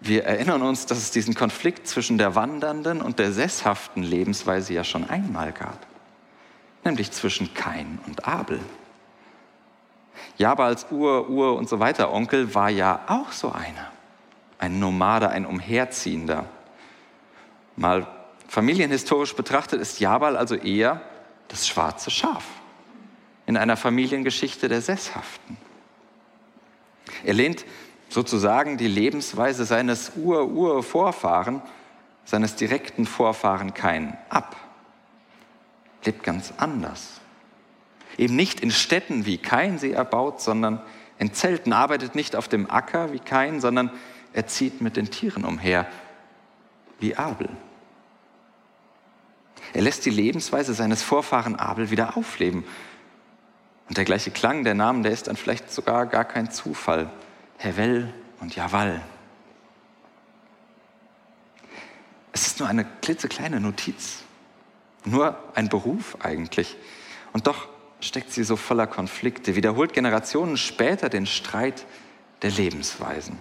Wir 0.00 0.24
erinnern 0.24 0.62
uns, 0.62 0.84
dass 0.86 0.98
es 0.98 1.10
diesen 1.10 1.34
Konflikt 1.34 1.88
zwischen 1.88 2.18
der 2.18 2.34
wandernden 2.34 3.00
und 3.00 3.18
der 3.18 3.32
sesshaften 3.32 4.02
Lebensweise 4.02 4.74
ja 4.74 4.84
schon 4.84 5.08
einmal 5.08 5.52
gab, 5.52 5.86
nämlich 6.84 7.10
zwischen 7.10 7.54
Kain 7.54 7.98
und 8.06 8.26
Abel. 8.26 8.60
Jabals 10.36 10.86
Ur, 10.90 11.28
Ur 11.28 11.56
und 11.56 11.68
so 11.68 11.80
weiter 11.80 12.12
Onkel 12.12 12.54
war 12.54 12.70
ja 12.70 13.00
auch 13.06 13.32
so 13.32 13.52
einer, 13.52 13.90
ein 14.58 14.78
Nomade, 14.78 15.28
ein 15.28 15.46
Umherziehender. 15.46 16.46
Mal 17.76 18.06
Familienhistorisch 18.48 19.34
betrachtet 19.34 19.80
ist 19.80 20.00
Jabal 20.00 20.36
also 20.36 20.54
eher 20.54 21.00
das 21.48 21.66
schwarze 21.66 22.10
Schaf 22.10 22.44
in 23.46 23.56
einer 23.56 23.76
Familiengeschichte 23.76 24.68
der 24.68 24.80
Sesshaften. 24.80 25.56
Er 27.24 27.34
lehnt 27.34 27.64
sozusagen 28.08 28.76
die 28.76 28.86
Lebensweise 28.86 29.64
seines 29.64 30.12
Ur-Ur-Vorfahren, 30.16 31.62
seines 32.24 32.54
direkten 32.54 33.06
Vorfahren 33.06 33.74
Kain 33.74 34.16
ab. 34.30 34.56
Lebt 36.04 36.22
ganz 36.22 36.52
anders. 36.56 37.20
Eben 38.16 38.36
nicht 38.36 38.60
in 38.60 38.70
Städten 38.70 39.26
wie 39.26 39.38
Kain 39.38 39.78
sie 39.78 39.92
erbaut, 39.92 40.40
sondern 40.40 40.80
in 41.18 41.32
Zelten, 41.32 41.72
arbeitet 41.72 42.14
nicht 42.14 42.36
auf 42.36 42.48
dem 42.48 42.70
Acker 42.70 43.12
wie 43.12 43.18
Kain, 43.18 43.60
sondern 43.60 43.90
er 44.32 44.46
zieht 44.46 44.80
mit 44.80 44.96
den 44.96 45.10
Tieren 45.10 45.44
umher 45.44 45.86
wie 46.98 47.16
Abel. 47.16 47.48
Er 49.72 49.82
lässt 49.82 50.04
die 50.06 50.10
Lebensweise 50.10 50.74
seines 50.74 51.02
Vorfahren 51.02 51.56
Abel 51.56 51.90
wieder 51.90 52.16
aufleben. 52.16 52.64
Und 53.88 53.96
der 53.96 54.04
gleiche 54.04 54.30
Klang 54.30 54.64
der 54.64 54.74
Namen, 54.74 55.02
der 55.02 55.12
ist 55.12 55.28
dann 55.28 55.36
vielleicht 55.36 55.70
sogar 55.70 56.06
gar 56.06 56.24
kein 56.24 56.50
Zufall. 56.50 57.10
Hevel 57.58 58.12
und 58.40 58.56
Jawal. 58.56 59.00
Es 62.32 62.46
ist 62.46 62.58
nur 62.58 62.68
eine 62.68 62.84
klitzekleine 63.00 63.60
Notiz, 63.60 64.24
nur 65.04 65.38
ein 65.54 65.68
Beruf 65.68 66.16
eigentlich. 66.20 66.76
Und 67.32 67.46
doch 67.46 67.68
steckt 68.04 68.32
sie 68.32 68.44
so 68.44 68.56
voller 68.56 68.86
Konflikte, 68.86 69.56
wiederholt 69.56 69.92
Generationen 69.92 70.56
später 70.56 71.08
den 71.08 71.26
Streit 71.26 71.86
der 72.42 72.50
Lebensweisen. 72.50 73.38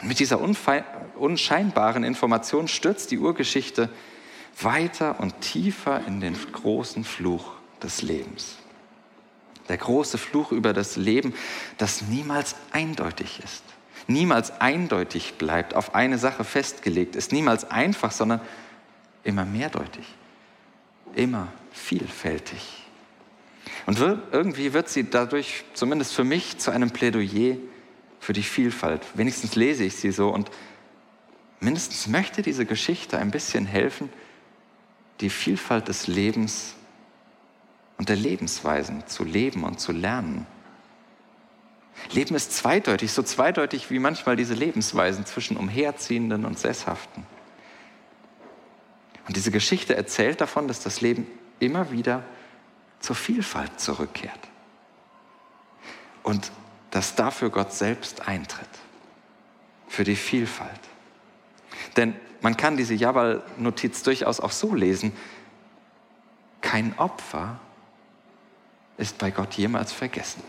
Und 0.00 0.08
mit 0.08 0.18
dieser 0.18 0.40
unscheinbaren 0.40 2.04
Information 2.04 2.68
stürzt 2.68 3.10
die 3.10 3.18
Urgeschichte 3.18 3.90
weiter 4.60 5.20
und 5.20 5.40
tiefer 5.40 6.06
in 6.06 6.20
den 6.20 6.36
großen 6.52 7.04
Fluch 7.04 7.52
des 7.82 8.02
Lebens. 8.02 8.56
der 9.68 9.78
große 9.78 10.18
Fluch 10.18 10.52
über 10.52 10.72
das 10.72 10.96
Leben, 10.96 11.34
das 11.78 12.02
niemals 12.02 12.54
eindeutig 12.72 13.40
ist, 13.42 13.64
niemals 14.06 14.60
eindeutig 14.60 15.34
bleibt, 15.34 15.74
auf 15.74 15.94
eine 15.94 16.18
Sache 16.18 16.44
festgelegt 16.44 17.16
ist, 17.16 17.32
niemals 17.32 17.70
einfach, 17.70 18.12
sondern 18.12 18.40
immer 19.22 19.44
mehrdeutig, 19.44 20.04
immer 21.16 21.52
vielfältig. 21.72 22.84
Und 23.86 23.98
irgendwie 23.98 24.72
wird 24.72 24.88
sie 24.88 25.08
dadurch, 25.08 25.64
zumindest 25.74 26.14
für 26.14 26.24
mich, 26.24 26.58
zu 26.58 26.70
einem 26.70 26.90
Plädoyer 26.90 27.56
für 28.20 28.32
die 28.32 28.42
Vielfalt. 28.42 29.02
Wenigstens 29.14 29.54
lese 29.54 29.84
ich 29.84 29.96
sie 29.96 30.10
so 30.10 30.30
und 30.30 30.50
mindestens 31.60 32.06
möchte 32.06 32.42
diese 32.42 32.64
Geschichte 32.64 33.18
ein 33.18 33.30
bisschen 33.30 33.66
helfen, 33.66 34.08
die 35.20 35.30
Vielfalt 35.30 35.88
des 35.88 36.06
Lebens 36.06 36.74
und 37.98 38.08
der 38.08 38.16
Lebensweisen 38.16 39.06
zu 39.06 39.24
leben 39.24 39.64
und 39.64 39.80
zu 39.80 39.92
lernen. 39.92 40.46
Leben 42.10 42.34
ist 42.34 42.52
zweideutig, 42.52 43.12
so 43.12 43.22
zweideutig 43.22 43.90
wie 43.90 43.98
manchmal 43.98 44.36
diese 44.36 44.54
Lebensweisen 44.54 45.26
zwischen 45.26 45.56
Umherziehenden 45.56 46.44
und 46.44 46.58
Sesshaften. 46.58 47.24
Und 49.26 49.36
diese 49.36 49.50
Geschichte 49.50 49.96
erzählt 49.96 50.40
davon, 50.40 50.68
dass 50.68 50.80
das 50.80 51.00
Leben 51.00 51.26
immer 51.58 51.90
wieder 51.90 52.24
zur 53.00 53.16
Vielfalt 53.16 53.80
zurückkehrt. 53.80 54.38
Und 56.22 56.52
dass 56.90 57.14
dafür 57.14 57.50
Gott 57.50 57.72
selbst 57.72 58.28
eintritt. 58.28 58.68
Für 59.88 60.04
die 60.04 60.16
Vielfalt. 60.16 60.80
Denn 61.96 62.14
man 62.40 62.56
kann 62.56 62.76
diese 62.76 62.94
Jabal-Notiz 62.94 64.02
durchaus 64.02 64.40
auch 64.40 64.50
so 64.50 64.74
lesen. 64.74 65.12
Kein 66.60 66.98
Opfer 66.98 67.58
ist 68.96 69.18
bei 69.18 69.30
Gott 69.30 69.54
jemals 69.54 69.92
vergessen. 69.92 70.42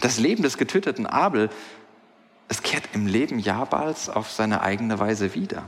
Das 0.00 0.18
Leben 0.18 0.42
des 0.42 0.58
getöteten 0.58 1.06
Abel, 1.06 1.50
es 2.48 2.62
kehrt 2.62 2.84
im 2.92 3.06
Leben 3.06 3.38
Jabals 3.38 4.08
auf 4.08 4.30
seine 4.30 4.62
eigene 4.62 4.98
Weise 4.98 5.34
wieder. 5.34 5.64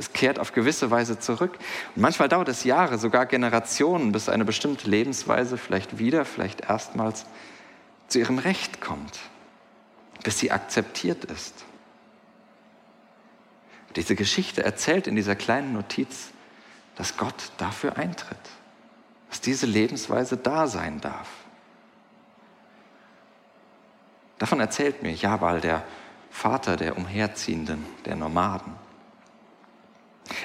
Es 0.00 0.14
kehrt 0.14 0.38
auf 0.38 0.54
gewisse 0.54 0.90
Weise 0.90 1.18
zurück. 1.18 1.58
Und 1.94 2.00
manchmal 2.00 2.30
dauert 2.30 2.48
es 2.48 2.64
Jahre, 2.64 2.96
sogar 2.96 3.26
Generationen, 3.26 4.12
bis 4.12 4.30
eine 4.30 4.46
bestimmte 4.46 4.88
Lebensweise 4.88 5.58
vielleicht 5.58 5.98
wieder, 5.98 6.24
vielleicht 6.24 6.62
erstmals 6.62 7.26
zu 8.08 8.18
ihrem 8.18 8.38
Recht 8.38 8.80
kommt, 8.80 9.18
bis 10.22 10.38
sie 10.38 10.52
akzeptiert 10.52 11.26
ist. 11.26 11.66
Diese 13.94 14.14
Geschichte 14.14 14.64
erzählt 14.64 15.06
in 15.06 15.16
dieser 15.16 15.36
kleinen 15.36 15.74
Notiz, 15.74 16.30
dass 16.96 17.18
Gott 17.18 17.52
dafür 17.58 17.98
eintritt, 17.98 18.38
dass 19.28 19.42
diese 19.42 19.66
Lebensweise 19.66 20.38
da 20.38 20.66
sein 20.66 21.02
darf. 21.02 21.28
Davon 24.38 24.60
erzählt 24.60 25.02
mir 25.02 25.12
Jabal, 25.12 25.60
der 25.60 25.84
Vater 26.30 26.78
der 26.78 26.96
Umherziehenden, 26.96 27.84
der 28.06 28.16
Nomaden. 28.16 28.72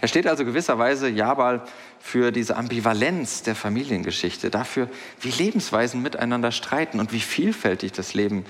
Er 0.02 0.08
steht 0.08 0.28
also 0.28 0.46
gewisserweise 0.46 1.10
Jabal 1.10 1.64
für 2.00 2.32
diese 2.32 2.56
Ambivalenz 2.56 3.44
der 3.44 3.56
Familiengeschichte, 3.56 4.50
dafür, 4.50 4.90
wie 5.22 5.32
Lebensweisen 5.32 6.02
miteinander 6.02 6.52
streiten 6.52 7.00
und 7.00 7.12
wie 7.12 7.20
vielfältig 7.20 7.92
das 7.92 8.14
Leben 8.14 8.46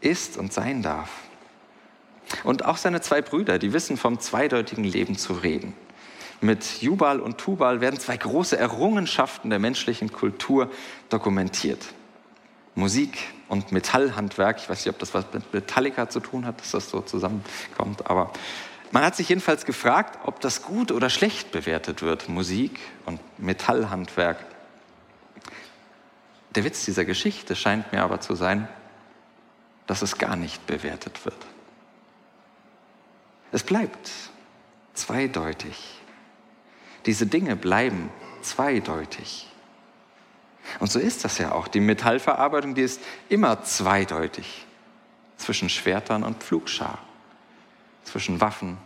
ist 0.00 0.36
und 0.36 0.52
sein 0.52 0.82
darf. 0.82 1.10
Und 2.44 2.64
auch 2.64 2.76
seine 2.76 3.00
zwei 3.00 3.22
Brüder, 3.22 3.58
die 3.58 3.72
wissen 3.72 3.96
vom 3.96 4.18
zweideutigen 4.18 4.84
Leben 4.84 5.16
zu 5.16 5.34
reden. 5.34 5.74
Mit 6.40 6.82
Jubal 6.82 7.20
und 7.20 7.38
Tubal 7.38 7.80
werden 7.80 7.98
zwei 7.98 8.16
große 8.16 8.58
Errungenschaften 8.58 9.48
der 9.48 9.58
menschlichen 9.58 10.12
Kultur 10.12 10.70
dokumentiert. 11.08 11.86
Musik 12.74 13.16
und 13.48 13.72
Metallhandwerk. 13.72 14.58
Ich 14.58 14.68
weiß 14.68 14.84
nicht, 14.84 14.92
ob 14.92 14.98
das 14.98 15.14
was 15.14 15.24
mit 15.32 15.52
Metallica 15.54 16.10
zu 16.10 16.20
tun 16.20 16.44
hat, 16.44 16.60
dass 16.60 16.72
das 16.72 16.90
so 16.90 17.00
zusammenkommt, 17.00 18.10
aber 18.10 18.32
man 18.92 19.04
hat 19.04 19.16
sich 19.16 19.28
jedenfalls 19.28 19.64
gefragt, 19.64 20.18
ob 20.24 20.40
das 20.40 20.62
gut 20.62 20.92
oder 20.92 21.10
schlecht 21.10 21.50
bewertet 21.50 22.02
wird, 22.02 22.28
Musik 22.28 22.78
und 23.04 23.20
Metallhandwerk. 23.38 24.38
Der 26.54 26.64
Witz 26.64 26.84
dieser 26.84 27.04
Geschichte 27.04 27.56
scheint 27.56 27.92
mir 27.92 28.02
aber 28.02 28.20
zu 28.20 28.34
sein, 28.34 28.68
dass 29.86 30.02
es 30.02 30.18
gar 30.18 30.36
nicht 30.36 30.66
bewertet 30.66 31.24
wird. 31.24 31.36
Es 33.52 33.62
bleibt 33.62 34.10
zweideutig. 34.94 36.00
Diese 37.06 37.26
Dinge 37.26 37.56
bleiben 37.56 38.10
zweideutig. 38.42 39.48
Und 40.80 40.90
so 40.90 40.98
ist 40.98 41.24
das 41.24 41.38
ja 41.38 41.52
auch. 41.52 41.68
Die 41.68 41.80
Metallverarbeitung, 41.80 42.74
die 42.74 42.82
ist 42.82 43.00
immer 43.28 43.62
zweideutig 43.62 44.66
zwischen 45.36 45.68
Schwertern 45.68 46.24
und 46.24 46.42
Pflugschar 46.42 46.98
zwischen 48.06 48.40
Waffen 48.40 48.78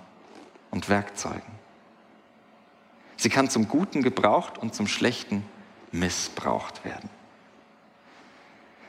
und 0.70 0.88
Werkzeugen. 0.88 1.61
Sie 3.16 3.28
kann 3.28 3.50
zum 3.50 3.68
Guten 3.68 4.02
gebraucht 4.02 4.59
und 4.59 4.74
zum 4.74 4.87
Schlechten 4.87 5.44
missbraucht 5.92 6.85
werden. 6.85 7.11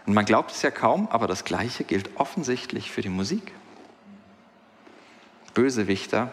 Und 0.05 0.13
man 0.13 0.25
glaubt 0.25 0.51
es 0.51 0.61
ja 0.61 0.71
kaum, 0.71 1.07
aber 1.09 1.27
das 1.27 1.43
Gleiche 1.43 1.83
gilt 1.83 2.17
offensichtlich 2.17 2.91
für 2.91 3.01
die 3.01 3.09
Musik. 3.09 3.51
Bösewichter 5.53 6.31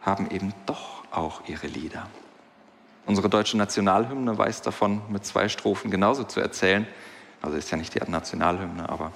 haben 0.00 0.30
eben 0.30 0.54
doch 0.64 1.04
auch 1.10 1.42
ihre 1.46 1.66
Lieder. 1.66 2.08
Unsere 3.04 3.28
deutsche 3.28 3.56
Nationalhymne 3.56 4.36
weiß 4.36 4.62
davon, 4.62 5.02
mit 5.10 5.24
zwei 5.24 5.48
Strophen 5.48 5.90
genauso 5.90 6.24
zu 6.24 6.40
erzählen. 6.40 6.86
Also 7.42 7.56
ist 7.56 7.70
ja 7.70 7.76
nicht 7.76 7.94
die 7.94 8.10
Nationalhymne, 8.10 8.88
aber 8.88 9.12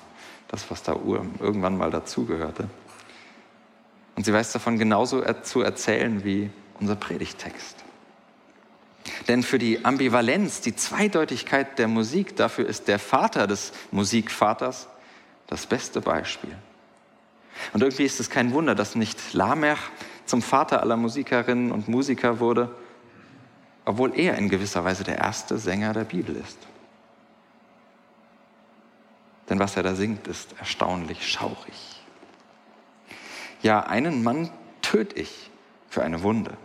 das, 0.48 0.70
was 0.70 0.82
da 0.82 0.92
irgendwann 0.92 1.76
mal 1.76 1.90
dazugehörte. 1.90 2.68
Und 4.16 4.24
sie 4.24 4.32
weiß 4.32 4.52
davon 4.52 4.78
genauso 4.78 5.22
zu 5.42 5.62
erzählen 5.62 6.24
wie 6.24 6.50
unser 6.78 6.96
Predigtext. 6.96 7.76
Denn 9.28 9.42
für 9.42 9.58
die 9.58 9.84
Ambivalenz, 9.84 10.60
die 10.60 10.76
Zweideutigkeit 10.76 11.78
der 11.78 11.88
Musik, 11.88 12.36
dafür 12.36 12.66
ist 12.66 12.88
der 12.88 12.98
Vater 12.98 13.46
des 13.46 13.72
Musikvaters 13.90 14.88
das 15.46 15.66
beste 15.66 16.00
Beispiel. 16.00 16.54
Und 17.72 17.82
irgendwie 17.82 18.04
ist 18.04 18.20
es 18.20 18.30
kein 18.30 18.52
Wunder, 18.52 18.74
dass 18.74 18.94
nicht 18.94 19.32
Lamech 19.32 19.78
zum 20.26 20.42
Vater 20.42 20.80
aller 20.80 20.96
Musikerinnen 20.96 21.72
und 21.72 21.88
Musiker 21.88 22.40
wurde, 22.40 22.74
obwohl 23.84 24.18
er 24.18 24.36
in 24.36 24.48
gewisser 24.48 24.84
Weise 24.84 25.04
der 25.04 25.18
erste 25.18 25.58
Sänger 25.58 25.92
der 25.92 26.04
Bibel 26.04 26.36
ist. 26.36 26.58
Denn 29.48 29.58
was 29.58 29.76
er 29.76 29.82
da 29.82 29.94
singt, 29.94 30.28
ist 30.28 30.54
erstaunlich 30.58 31.28
schaurig. 31.28 31.99
Ja, 33.62 33.80
einen 33.80 34.22
Mann 34.22 34.50
töte 34.82 35.16
ich 35.16 35.50
für 35.88 36.02
eine 36.02 36.22
Wunde 36.22 36.56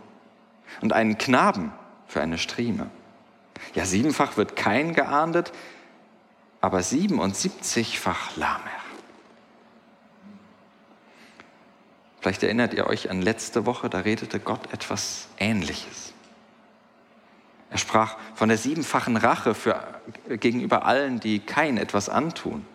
und 0.80 0.92
einen 0.92 1.18
Knaben 1.18 1.72
für 2.06 2.20
eine 2.20 2.38
Strieme. 2.38 2.90
Ja, 3.74 3.84
siebenfach 3.84 4.36
wird 4.36 4.56
kein 4.56 4.94
geahndet, 4.94 5.52
aber 6.60 6.82
siebenundsiebzigfach 6.82 8.36
Lamer. 8.36 8.70
Vielleicht 12.20 12.42
erinnert 12.42 12.74
ihr 12.74 12.86
euch 12.86 13.10
an 13.10 13.22
letzte 13.22 13.66
Woche, 13.66 13.88
da 13.88 14.00
redete 14.00 14.40
Gott 14.40 14.72
etwas 14.72 15.28
Ähnliches. 15.38 16.12
Er 17.70 17.78
sprach 17.78 18.16
von 18.34 18.48
der 18.48 18.58
siebenfachen 18.58 19.16
Rache 19.16 19.54
für, 19.54 20.00
gegenüber 20.28 20.86
allen, 20.86 21.20
die 21.20 21.40
kein 21.40 21.76
etwas 21.76 22.08
antun. 22.08 22.66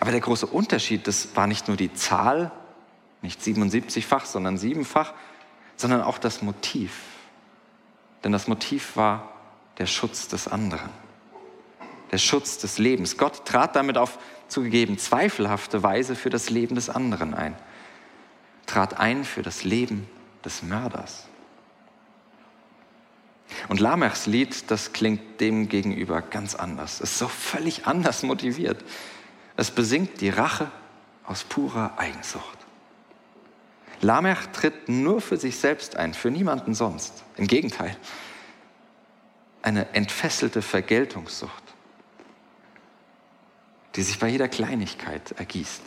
Aber 0.00 0.10
der 0.10 0.20
große 0.20 0.46
Unterschied, 0.46 1.06
das 1.06 1.34
war 1.34 1.46
nicht 1.46 1.68
nur 1.68 1.76
die 1.76 1.92
Zahl, 1.92 2.50
nicht 3.22 3.40
77-fach, 3.40 4.26
sondern 4.26 4.58
siebenfach, 4.58 5.12
sondern 5.76 6.02
auch 6.02 6.18
das 6.18 6.42
Motiv. 6.42 6.92
Denn 8.24 8.32
das 8.32 8.48
Motiv 8.48 8.96
war 8.96 9.32
der 9.78 9.86
Schutz 9.86 10.28
des 10.28 10.48
anderen, 10.48 10.90
der 12.10 12.18
Schutz 12.18 12.58
des 12.58 12.78
Lebens. 12.78 13.16
Gott 13.16 13.46
trat 13.46 13.74
damit 13.76 13.96
auf 13.96 14.18
zugegeben 14.48 14.98
zweifelhafte 14.98 15.82
Weise 15.82 16.14
für 16.14 16.30
das 16.30 16.50
Leben 16.50 16.74
des 16.74 16.90
anderen 16.90 17.34
ein, 17.34 17.56
trat 18.66 18.98
ein 19.00 19.24
für 19.24 19.42
das 19.42 19.64
Leben 19.64 20.06
des 20.44 20.62
Mörders. 20.62 21.26
Und 23.68 23.80
Lamechs 23.80 24.26
Lied, 24.26 24.70
das 24.70 24.92
klingt 24.92 25.40
dem 25.40 25.68
gegenüber 25.68 26.22
ganz 26.22 26.54
anders. 26.54 27.00
Ist 27.00 27.18
so 27.18 27.28
völlig 27.28 27.86
anders 27.86 28.22
motiviert. 28.22 28.82
Es 29.56 29.70
besingt 29.70 30.20
die 30.20 30.30
Rache 30.30 30.70
aus 31.24 31.44
purer 31.44 31.98
Eigensucht. 31.98 32.58
Lamech 34.00 34.48
tritt 34.52 34.88
nur 34.88 35.20
für 35.20 35.36
sich 35.36 35.58
selbst 35.58 35.96
ein, 35.96 36.14
für 36.14 36.30
niemanden 36.30 36.74
sonst. 36.74 37.22
Im 37.36 37.46
Gegenteil, 37.46 37.96
eine 39.62 39.94
entfesselte 39.94 40.60
Vergeltungssucht, 40.60 41.62
die 43.94 44.02
sich 44.02 44.18
bei 44.18 44.28
jeder 44.28 44.48
Kleinigkeit 44.48 45.32
ergießt. 45.32 45.82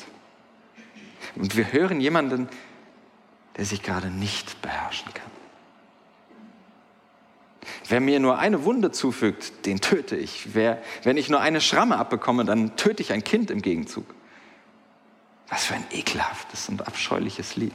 Und 1.35 1.57
wir 1.57 1.73
hören 1.73 1.99
jemanden, 1.99 2.47
der 3.57 3.65
sich 3.65 3.83
gerade 3.83 4.09
nicht 4.09 4.61
beherrschen 4.61 5.13
kann. 5.13 5.34
Wer 7.87 7.99
mir 7.99 8.19
nur 8.19 8.37
eine 8.39 8.63
Wunde 8.63 8.91
zufügt, 8.91 9.65
den 9.65 9.81
töte 9.81 10.15
ich. 10.15 10.53
Wer, 10.53 10.81
wenn 11.03 11.17
ich 11.17 11.29
nur 11.29 11.41
eine 11.41 11.61
Schramme 11.61 11.97
abbekomme, 11.97 12.45
dann 12.45 12.75
töte 12.75 13.01
ich 13.01 13.11
ein 13.11 13.23
Kind 13.23 13.51
im 13.51 13.61
Gegenzug. 13.61 14.05
Was 15.49 15.65
für 15.65 15.75
ein 15.75 15.85
ekelhaftes 15.91 16.69
und 16.69 16.87
abscheuliches 16.87 17.55
Lied. 17.55 17.73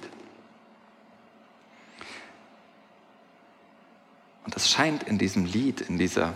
Und 4.44 4.56
es 4.56 4.70
scheint 4.70 5.04
in 5.04 5.18
diesem 5.18 5.44
Lied, 5.44 5.80
in 5.80 5.98
dieser 5.98 6.34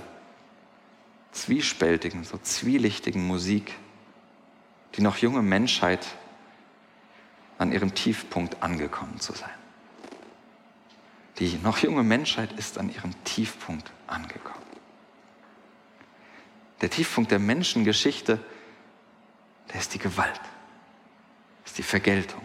zwiespältigen, 1.33 2.25
so 2.25 2.39
zwielichtigen 2.39 3.27
Musik, 3.27 3.75
die 4.95 5.03
noch 5.03 5.17
junge 5.17 5.43
Menschheit 5.43 6.07
an 7.59 7.73
ihrem 7.73 7.95
Tiefpunkt 7.95 8.63
angekommen 8.63 9.19
zu 9.21 9.33
sein. 9.33 9.51
Die 11.39 11.59
noch 11.63 11.79
junge 11.79 12.03
Menschheit 12.03 12.53
ist 12.53 12.79
an 12.79 12.93
ihrem 12.95 13.13
Tiefpunkt 13.25 13.91
angekommen. 14.07 14.65
Der 16.81 16.91
Tiefpunkt 16.91 17.31
der 17.31 17.39
Menschengeschichte, 17.39 18.39
der 19.73 19.81
ist 19.81 19.95
die 19.95 19.99
Gewalt, 19.99 20.41
ist 21.65 21.79
die 21.79 21.83
Vergeltung. 21.83 22.43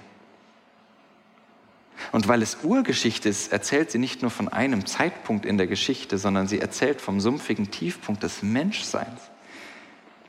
Und 2.12 2.28
weil 2.28 2.42
es 2.42 2.64
Urgeschichte 2.64 3.30
ist, 3.30 3.52
erzählt 3.52 3.92
sie 3.92 4.00
nicht 4.00 4.22
nur 4.22 4.32
von 4.32 4.48
einem 4.48 4.86
Zeitpunkt 4.86 5.46
in 5.46 5.58
der 5.58 5.68
Geschichte, 5.68 6.18
sondern 6.18 6.48
sie 6.48 6.60
erzählt 6.60 7.02
vom 7.02 7.20
sumpfigen 7.20 7.70
Tiefpunkt 7.70 8.24
des 8.24 8.42
Menschseins, 8.42 9.30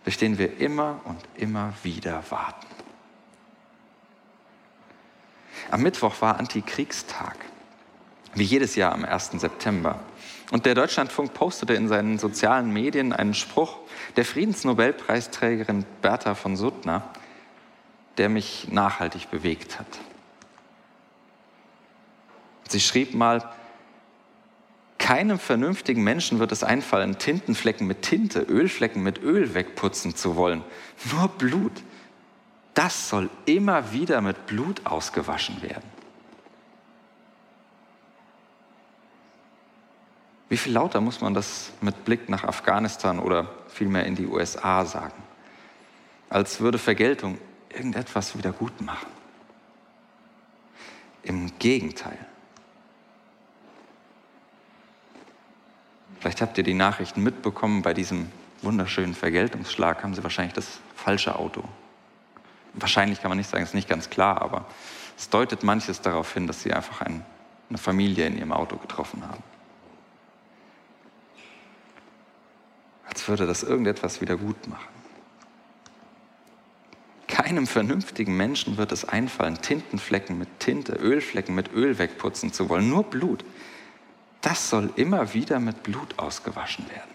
durch 0.05 0.18
den 0.18 0.38
wir 0.38 0.59
immer 0.59 1.01
und 1.05 1.20
immer 1.37 1.73
wieder 1.83 2.23
warten. 2.31 2.66
Am 5.70 5.83
Mittwoch 5.83 6.20
war 6.20 6.38
Antikriegstag, 6.38 7.37
wie 8.35 8.45
jedes 8.45 8.77
Jahr 8.77 8.93
am 8.93 9.05
1. 9.05 9.33
September. 9.33 10.01
Und 10.51 10.66
der 10.66 10.75
Deutschlandfunk 10.75 11.35
postete 11.35 11.75
in 11.75 11.88
seinen 11.88 12.19
sozialen 12.19 12.73
Medien 12.73 13.12
einen 13.12 13.35
Spruch 13.35 13.79
der 14.16 14.25
Friedensnobelpreisträgerin 14.25 15.85
Bertha 16.03 16.35
von 16.35 16.57
Suttner, 16.57 17.09
der 18.19 18.29
mich 18.29 18.69
nachhaltig 18.71 19.31
bewegt 19.31 19.79
hat. 19.79 19.87
Sie 22.69 22.81
schrieb 22.81 23.14
mal, 23.14 23.49
keinem 24.99 25.38
vernünftigen 25.38 26.05
Menschen 26.05 26.38
wird 26.38 26.53
es 26.53 26.62
einfallen, 26.62 27.19
Tintenflecken 27.19 27.87
mit 27.87 28.03
Tinte, 28.03 28.40
Ölflecken 28.43 29.03
mit 29.03 29.21
Öl 29.23 29.55
wegputzen 29.55 30.14
zu 30.14 30.37
wollen. 30.37 30.62
Nur 31.11 31.29
Blut. 31.29 31.73
Das 32.75 33.09
soll 33.09 33.29
immer 33.47 33.93
wieder 33.93 34.21
mit 34.21 34.47
Blut 34.47 34.87
ausgewaschen 34.87 35.62
werden. 35.62 36.00
Wie 40.51 40.57
viel 40.57 40.73
lauter 40.73 41.01
muss 41.01 41.21
man 41.21 41.33
das 41.33 41.71
mit 41.81 42.05
Blick 42.05 42.29
nach 42.29 42.43
Afghanistan 42.43 43.21
oder 43.21 43.49
vielmehr 43.69 44.05
in 44.05 44.17
die 44.17 44.27
USA 44.27 44.85
sagen? 44.85 45.23
Als 46.29 46.61
würde 46.61 46.77
Vergeltung 46.77 47.39
irgendetwas 47.69 48.37
wieder 48.37 48.51
gut 48.51 48.81
machen. 48.81 49.07
Im 51.23 51.57
Gegenteil. 51.61 52.19
Vielleicht 56.19 56.43
habt 56.43 56.59
ihr 56.59 56.65
die 56.65 56.75
Nachrichten 56.75 57.23
mitbekommen, 57.23 57.83
bei 57.83 57.95
diesem 57.95 58.31
wunderschönen 58.61 59.15
Vergeltungsschlag 59.15 60.03
haben 60.03 60.15
sie 60.15 60.25
wahrscheinlich 60.25 60.55
das 60.55 60.81
falsche 60.97 61.37
Auto. 61.37 61.63
Wahrscheinlich 62.75 63.23
kann 63.23 63.31
man 63.31 63.39
nicht 63.39 63.49
sagen, 63.49 63.63
ist 63.63 63.75
nicht 63.75 63.89
ganz 63.89 64.11
klar, 64.11 64.43
aber 64.43 64.67
es 65.17 65.31
deutet 65.31 65.63
manches 65.63 66.01
darauf 66.01 66.35
hin, 66.35 66.49
dass 66.49 66.63
sie 66.63 66.73
einfach 66.73 67.03
ein, 67.03 67.25
eine 67.69 67.79
Familie 67.79 68.27
in 68.27 68.37
ihrem 68.37 68.53
Auto 68.53 68.77
getroffen 68.77 69.23
haben. 69.23 69.43
Als 73.11 73.29
würde 73.29 73.46
das 73.46 73.62
irgendetwas 73.62 74.20
wieder 74.20 74.37
gut 74.37 74.66
machen. 74.66 74.88
Keinem 77.29 77.66
vernünftigen 77.66 78.37
Menschen 78.37 78.79
wird 78.79 78.92
es 78.92 79.05
einfallen, 79.05 79.61
Tintenflecken 79.61 80.38
mit 80.38 80.61
Tinte, 80.61 80.94
Ölflecken 80.94 81.55
mit 81.55 81.73
Öl 81.73 81.99
wegputzen 81.99 82.53
zu 82.53 82.68
wollen. 82.68 82.88
Nur 82.88 83.05
Blut 83.05 83.44
das 84.40 84.70
soll 84.70 84.90
immer 84.96 85.35
wieder 85.35 85.61
mit 85.61 85.83
Blut 85.83 86.18
ausgewaschen 86.18 86.88
werden. 86.88 87.11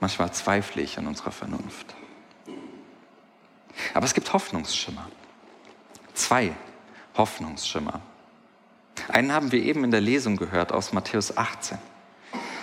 Manchmal 0.00 0.32
zweifle 0.32 0.82
ich 0.82 0.98
an 0.98 1.06
unserer 1.06 1.30
Vernunft. 1.30 1.94
Aber 3.94 4.04
es 4.04 4.12
gibt 4.12 4.32
Hoffnungsschimmer. 4.32 5.08
Zwei 6.14 6.54
Hoffnungsschimmer. 7.16 8.00
Einen 9.08 9.32
haben 9.32 9.52
wir 9.52 9.62
eben 9.62 9.84
in 9.84 9.90
der 9.90 10.00
Lesung 10.00 10.36
gehört 10.36 10.72
aus 10.72 10.92
Matthäus 10.92 11.36
18. 11.36 11.78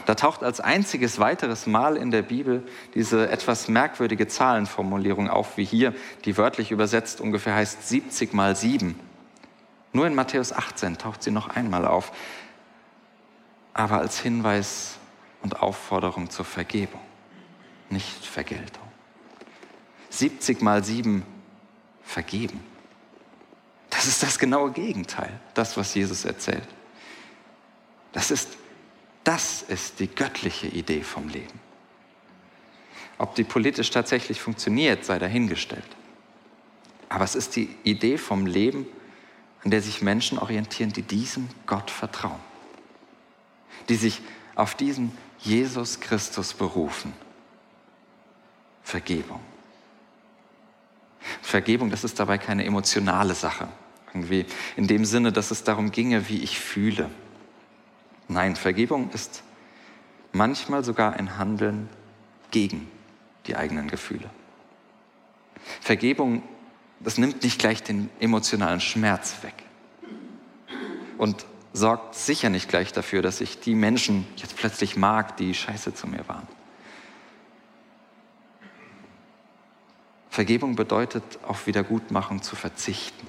Da 0.06 0.16
taucht 0.16 0.44
als 0.44 0.60
einziges 0.60 1.20
weiteres 1.20 1.68
Mal 1.68 1.98
in 1.98 2.12
der 2.12 2.22
Bibel 2.22 2.64
diese 2.94 3.30
etwas 3.30 3.68
merkwürdige 3.68 4.28
Zahlenformulierung 4.28 5.30
auf, 5.30 5.58
wie 5.58 5.66
hier, 5.66 5.94
die 6.26 6.38
wörtlich 6.38 6.72
übersetzt 6.72 7.22
ungefähr 7.22 7.56
heißt 7.56 7.88
70 7.88 8.34
mal 8.34 8.56
7. 8.56 9.00
Nur 9.94 10.08
in 10.08 10.16
Matthäus 10.16 10.54
18 10.54 10.98
taucht 10.98 11.24
sie 11.24 11.32
noch 11.32 11.50
einmal 11.50 11.86
auf, 11.86 12.12
aber 13.74 14.00
als 14.00 14.20
Hinweis 14.20 14.98
und 15.42 15.62
Aufforderung 15.62 16.30
zur 16.30 16.46
Vergebung, 16.46 17.02
nicht 17.90 18.26
Vergeltung. 18.26 18.84
70 20.10 20.62
mal 20.62 20.84
7 20.84 21.24
vergeben. 22.04 22.64
Das 23.90 24.08
ist 24.08 24.24
das 24.24 24.40
genaue 24.40 24.72
Gegenteil, 24.72 25.40
das, 25.54 25.78
was 25.78 25.94
Jesus 25.94 26.26
erzählt. 26.26 26.68
Das 28.14 28.32
ist, 28.32 28.58
das 29.24 29.62
ist 29.62 30.00
die 30.00 30.08
göttliche 30.08 30.68
Idee 30.68 31.04
vom 31.04 31.28
Leben. 31.30 31.60
Ob 33.18 33.36
die 33.36 33.44
politisch 33.44 33.92
tatsächlich 33.92 34.42
funktioniert, 34.42 35.06
sei 35.06 35.20
dahingestellt. 35.20 35.86
Aber 37.10 37.24
es 37.24 37.36
ist 37.36 37.56
die 37.56 37.70
Idee 37.84 38.18
vom 38.18 38.46
Leben, 38.46 38.88
an 39.64 39.70
der 39.70 39.82
sich 39.82 40.02
Menschen 40.02 40.40
orientieren, 40.40 40.92
die 40.92 41.04
diesem 41.04 41.48
Gott 41.68 41.92
vertrauen, 41.92 42.40
die 43.90 43.96
sich 43.96 44.22
auf 44.56 44.76
diesen 44.76 45.16
Jesus 45.40 46.00
Christus 46.00 46.54
berufen. 46.54 47.14
Vergebung. 48.82 49.40
Vergebung, 51.42 51.92
das 51.92 52.04
ist 52.04 52.20
dabei 52.20 52.38
keine 52.38 52.66
emotionale 52.66 53.36
Sache, 53.36 53.68
irgendwie 54.08 54.46
in 54.76 54.88
dem 54.88 55.06
Sinne, 55.06 55.32
dass 55.32 55.52
es 55.52 55.64
darum 55.64 55.92
ginge, 55.92 56.28
wie 56.28 56.42
ich 56.42 56.60
fühle. 56.60 57.10
Nein, 58.32 58.56
Vergebung 58.56 59.10
ist 59.12 59.44
manchmal 60.32 60.84
sogar 60.84 61.14
ein 61.14 61.38
Handeln 61.38 61.90
gegen 62.52 62.90
die 63.48 63.56
eigenen 63.56 63.88
Gefühle. 63.88 64.30
Vergebung 65.82 66.44
das 67.04 67.18
nimmt 67.18 67.44
nicht 67.44 67.60
gleich 67.60 67.82
den 67.84 68.10
emotionalen 68.20 68.80
Schmerz 68.80 69.42
weg 69.42 69.56
und 71.18 71.46
sorgt 71.74 72.16
sicher 72.16 72.50
nicht 72.50 72.70
gleich 72.70 72.94
dafür, 72.94 73.22
dass 73.22 73.42
ich 73.42 73.60
die 73.60 73.76
Menschen 73.76 74.28
jetzt 74.36 74.56
plötzlich 74.56 74.98
mag, 74.98 75.38
die 75.38 75.54
scheiße 75.54 75.94
zu 75.94 76.08
mir 76.08 76.28
waren. 76.28 76.48
Vergebung 80.30 80.76
bedeutet, 80.76 81.24
auf 81.44 81.68
Wiedergutmachung 81.68 82.42
zu 82.42 82.56
verzichten. 82.56 83.28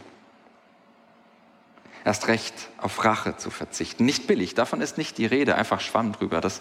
Erst 2.05 2.29
recht 2.29 2.55
auf 2.79 3.05
Rache 3.05 3.37
zu 3.37 3.51
verzichten. 3.51 4.05
Nicht 4.05 4.27
billig, 4.27 4.55
davon 4.55 4.81
ist 4.81 4.99
nicht 4.99 5.19
die 5.19 5.27
Rede, 5.27 5.55
einfach 5.55 5.81
Schwamm 5.81 6.13
drüber. 6.13 6.41
Das, 6.41 6.61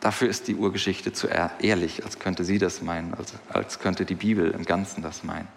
dafür 0.00 0.28
ist 0.28 0.48
die 0.48 0.54
Urgeschichte 0.54 1.12
zu 1.12 1.26
ehrlich, 1.26 2.04
als 2.04 2.18
könnte 2.18 2.44
sie 2.44 2.58
das 2.58 2.82
meinen, 2.82 3.14
als, 3.14 3.34
als 3.50 3.78
könnte 3.80 4.04
die 4.04 4.14
Bibel 4.14 4.50
im 4.50 4.64
Ganzen 4.64 5.02
das 5.02 5.22
meinen 5.24 5.48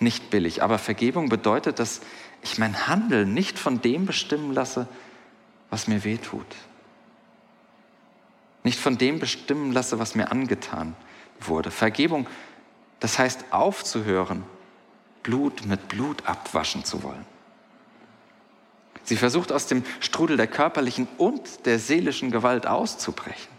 nicht 0.00 0.30
billig. 0.30 0.62
Aber 0.62 0.78
Vergebung 0.78 1.28
bedeutet, 1.28 1.78
dass 1.78 2.00
ich 2.42 2.58
mein 2.58 2.86
Handeln 2.88 3.34
nicht 3.34 3.58
von 3.58 3.80
dem 3.80 4.06
bestimmen 4.06 4.52
lasse, 4.52 4.86
was 5.70 5.88
mir 5.88 6.04
weh 6.04 6.18
tut. 6.18 6.46
Nicht 8.62 8.78
von 8.78 8.98
dem 8.98 9.18
bestimmen 9.18 9.72
lasse, 9.72 9.98
was 9.98 10.14
mir 10.14 10.30
angetan 10.30 10.94
wurde. 11.40 11.70
Vergebung, 11.70 12.26
das 13.00 13.18
heißt 13.18 13.46
aufzuhören, 13.50 14.44
Blut 15.22 15.66
mit 15.66 15.88
Blut 15.88 16.26
abwaschen 16.26 16.84
zu 16.84 17.02
wollen. 17.02 17.24
Sie 19.04 19.16
versucht 19.16 19.52
aus 19.52 19.66
dem 19.66 19.84
Strudel 20.00 20.36
der 20.36 20.46
körperlichen 20.46 21.06
und 21.18 21.66
der 21.66 21.78
seelischen 21.78 22.30
Gewalt 22.30 22.66
auszubrechen. 22.66 23.52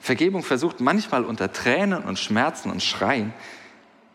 Vergebung 0.00 0.42
versucht 0.42 0.80
manchmal 0.80 1.24
unter 1.24 1.52
Tränen 1.52 2.02
und 2.02 2.18
Schmerzen 2.18 2.70
und 2.70 2.82
Schreien 2.82 3.32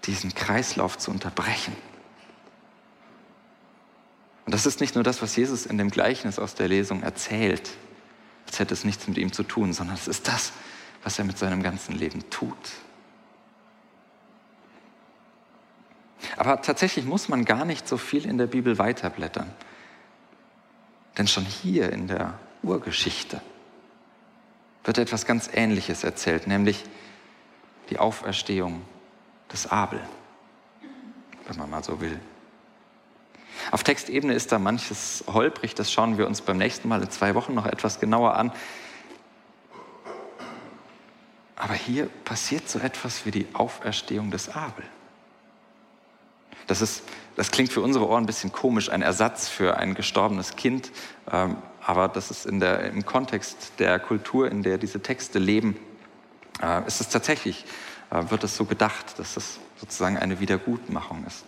diesen 0.03 0.33
Kreislauf 0.33 0.97
zu 0.97 1.11
unterbrechen. 1.11 1.75
Und 4.45 4.53
das 4.53 4.65
ist 4.65 4.79
nicht 4.79 4.95
nur 4.95 5.03
das, 5.03 5.21
was 5.21 5.35
Jesus 5.35 5.65
in 5.65 5.77
dem 5.77 5.89
Gleichnis 5.89 6.37
aus 6.39 6.55
der 6.55 6.67
Lesung 6.67 7.01
erzählt, 7.01 7.71
als 8.47 8.59
hätte 8.59 8.73
es 8.73 8.83
nichts 8.83 9.07
mit 9.07 9.17
ihm 9.17 9.31
zu 9.31 9.43
tun, 9.43 9.73
sondern 9.73 9.95
es 9.95 10.07
ist 10.07 10.27
das, 10.27 10.51
was 11.03 11.17
er 11.17 11.25
mit 11.25 11.37
seinem 11.37 11.63
ganzen 11.63 11.95
Leben 11.95 12.29
tut. 12.29 12.57
Aber 16.37 16.61
tatsächlich 16.61 17.05
muss 17.05 17.29
man 17.29 17.45
gar 17.45 17.65
nicht 17.65 17.87
so 17.87 17.97
viel 17.97 18.25
in 18.25 18.37
der 18.37 18.47
Bibel 18.47 18.77
weiterblättern. 18.77 19.51
Denn 21.17 21.27
schon 21.27 21.45
hier 21.45 21.91
in 21.91 22.07
der 22.07 22.39
Urgeschichte 22.61 23.41
wird 24.83 24.97
etwas 24.97 25.25
ganz 25.25 25.49
Ähnliches 25.53 26.03
erzählt, 26.03 26.47
nämlich 26.47 26.83
die 27.89 27.99
Auferstehung 27.99 28.81
des 29.51 29.67
Abel, 29.71 29.99
wenn 31.47 31.57
man 31.57 31.69
mal 31.69 31.83
so 31.83 32.01
will. 32.01 32.19
Auf 33.71 33.83
Textebene 33.83 34.33
ist 34.33 34.51
da 34.51 34.59
manches 34.59 35.23
holprig, 35.27 35.75
das 35.75 35.91
schauen 35.91 36.17
wir 36.17 36.27
uns 36.27 36.41
beim 36.41 36.57
nächsten 36.57 36.87
Mal 36.87 37.01
in 37.01 37.09
zwei 37.09 37.35
Wochen 37.35 37.53
noch 37.53 37.65
etwas 37.65 37.99
genauer 37.99 38.35
an. 38.35 38.51
Aber 41.55 41.73
hier 41.73 42.07
passiert 42.25 42.69
so 42.69 42.79
etwas 42.79 43.25
wie 43.25 43.31
die 43.31 43.47
Auferstehung 43.53 44.29
des 44.29 44.49
Abel. 44.49 44.83
Das, 46.67 46.81
ist, 46.81 47.03
das 47.35 47.51
klingt 47.51 47.71
für 47.71 47.81
unsere 47.81 48.07
Ohren 48.07 48.23
ein 48.23 48.27
bisschen 48.27 48.51
komisch, 48.51 48.89
ein 48.89 49.01
Ersatz 49.01 49.47
für 49.47 49.77
ein 49.77 49.93
gestorbenes 49.93 50.55
Kind, 50.55 50.91
ähm, 51.31 51.57
aber 51.81 52.07
das 52.07 52.31
ist 52.31 52.45
in 52.45 52.59
der, 52.59 52.91
im 52.91 53.05
Kontext 53.05 53.73
der 53.77 53.99
Kultur, 53.99 54.49
in 54.49 54.63
der 54.63 54.77
diese 54.77 55.01
Texte 55.01 55.37
leben, 55.37 55.77
äh, 56.61 56.85
ist 56.87 57.01
es 57.01 57.09
tatsächlich, 57.09 57.65
äh, 58.09 58.23
wird 58.29 58.43
es 58.43 58.55
so 58.55 58.65
gedacht, 58.65 59.19
dass 59.19 59.37
es 59.37 59.59
sozusagen 59.77 60.17
eine 60.17 60.39
Wiedergutmachung 60.39 61.25
ist. 61.27 61.45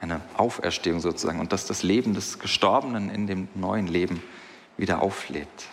Eine 0.00 0.20
Auferstehung 0.36 1.00
sozusagen 1.00 1.40
und 1.40 1.52
dass 1.52 1.66
das 1.66 1.82
Leben 1.82 2.14
des 2.14 2.38
Gestorbenen 2.38 3.10
in 3.10 3.26
dem 3.26 3.48
neuen 3.54 3.86
Leben 3.86 4.22
wieder 4.76 5.02
auflebt. 5.02 5.66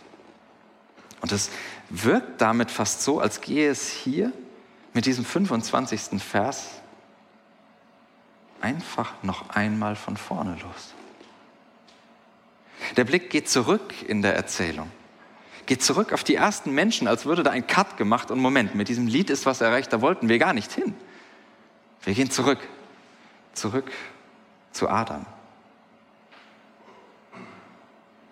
Und 1.21 1.31
es 1.31 1.49
wirkt 1.89 2.41
damit 2.41 2.71
fast 2.71 3.01
so, 3.01 3.19
als 3.19 3.41
gehe 3.41 3.69
es 3.69 3.89
hier 3.89 4.31
mit 4.93 5.05
diesem 5.05 5.25
25. 5.25 6.21
Vers 6.21 6.69
einfach 8.65 9.13
noch 9.21 9.49
einmal 9.51 9.95
von 9.95 10.17
vorne 10.17 10.57
los. 10.63 10.95
Der 12.97 13.03
Blick 13.03 13.29
geht 13.29 13.47
zurück 13.47 13.93
in 14.07 14.23
der 14.23 14.35
Erzählung. 14.35 14.89
Geht 15.67 15.83
zurück 15.83 16.11
auf 16.13 16.23
die 16.23 16.33
ersten 16.33 16.71
Menschen, 16.71 17.07
als 17.07 17.25
würde 17.25 17.43
da 17.43 17.51
ein 17.51 17.67
Cut 17.67 17.95
gemacht 17.97 18.31
und 18.31 18.39
Moment, 18.39 18.73
mit 18.73 18.87
diesem 18.87 19.05
Lied 19.05 19.29
ist 19.29 19.45
was 19.45 19.61
erreicht, 19.61 19.93
da 19.93 20.01
wollten 20.01 20.29
wir 20.29 20.39
gar 20.39 20.53
nicht 20.53 20.71
hin. 20.71 20.95
Wir 22.03 22.15
gehen 22.15 22.31
zurück, 22.31 22.59
zurück 23.53 23.91
zu 24.71 24.89
Adam. 24.89 25.27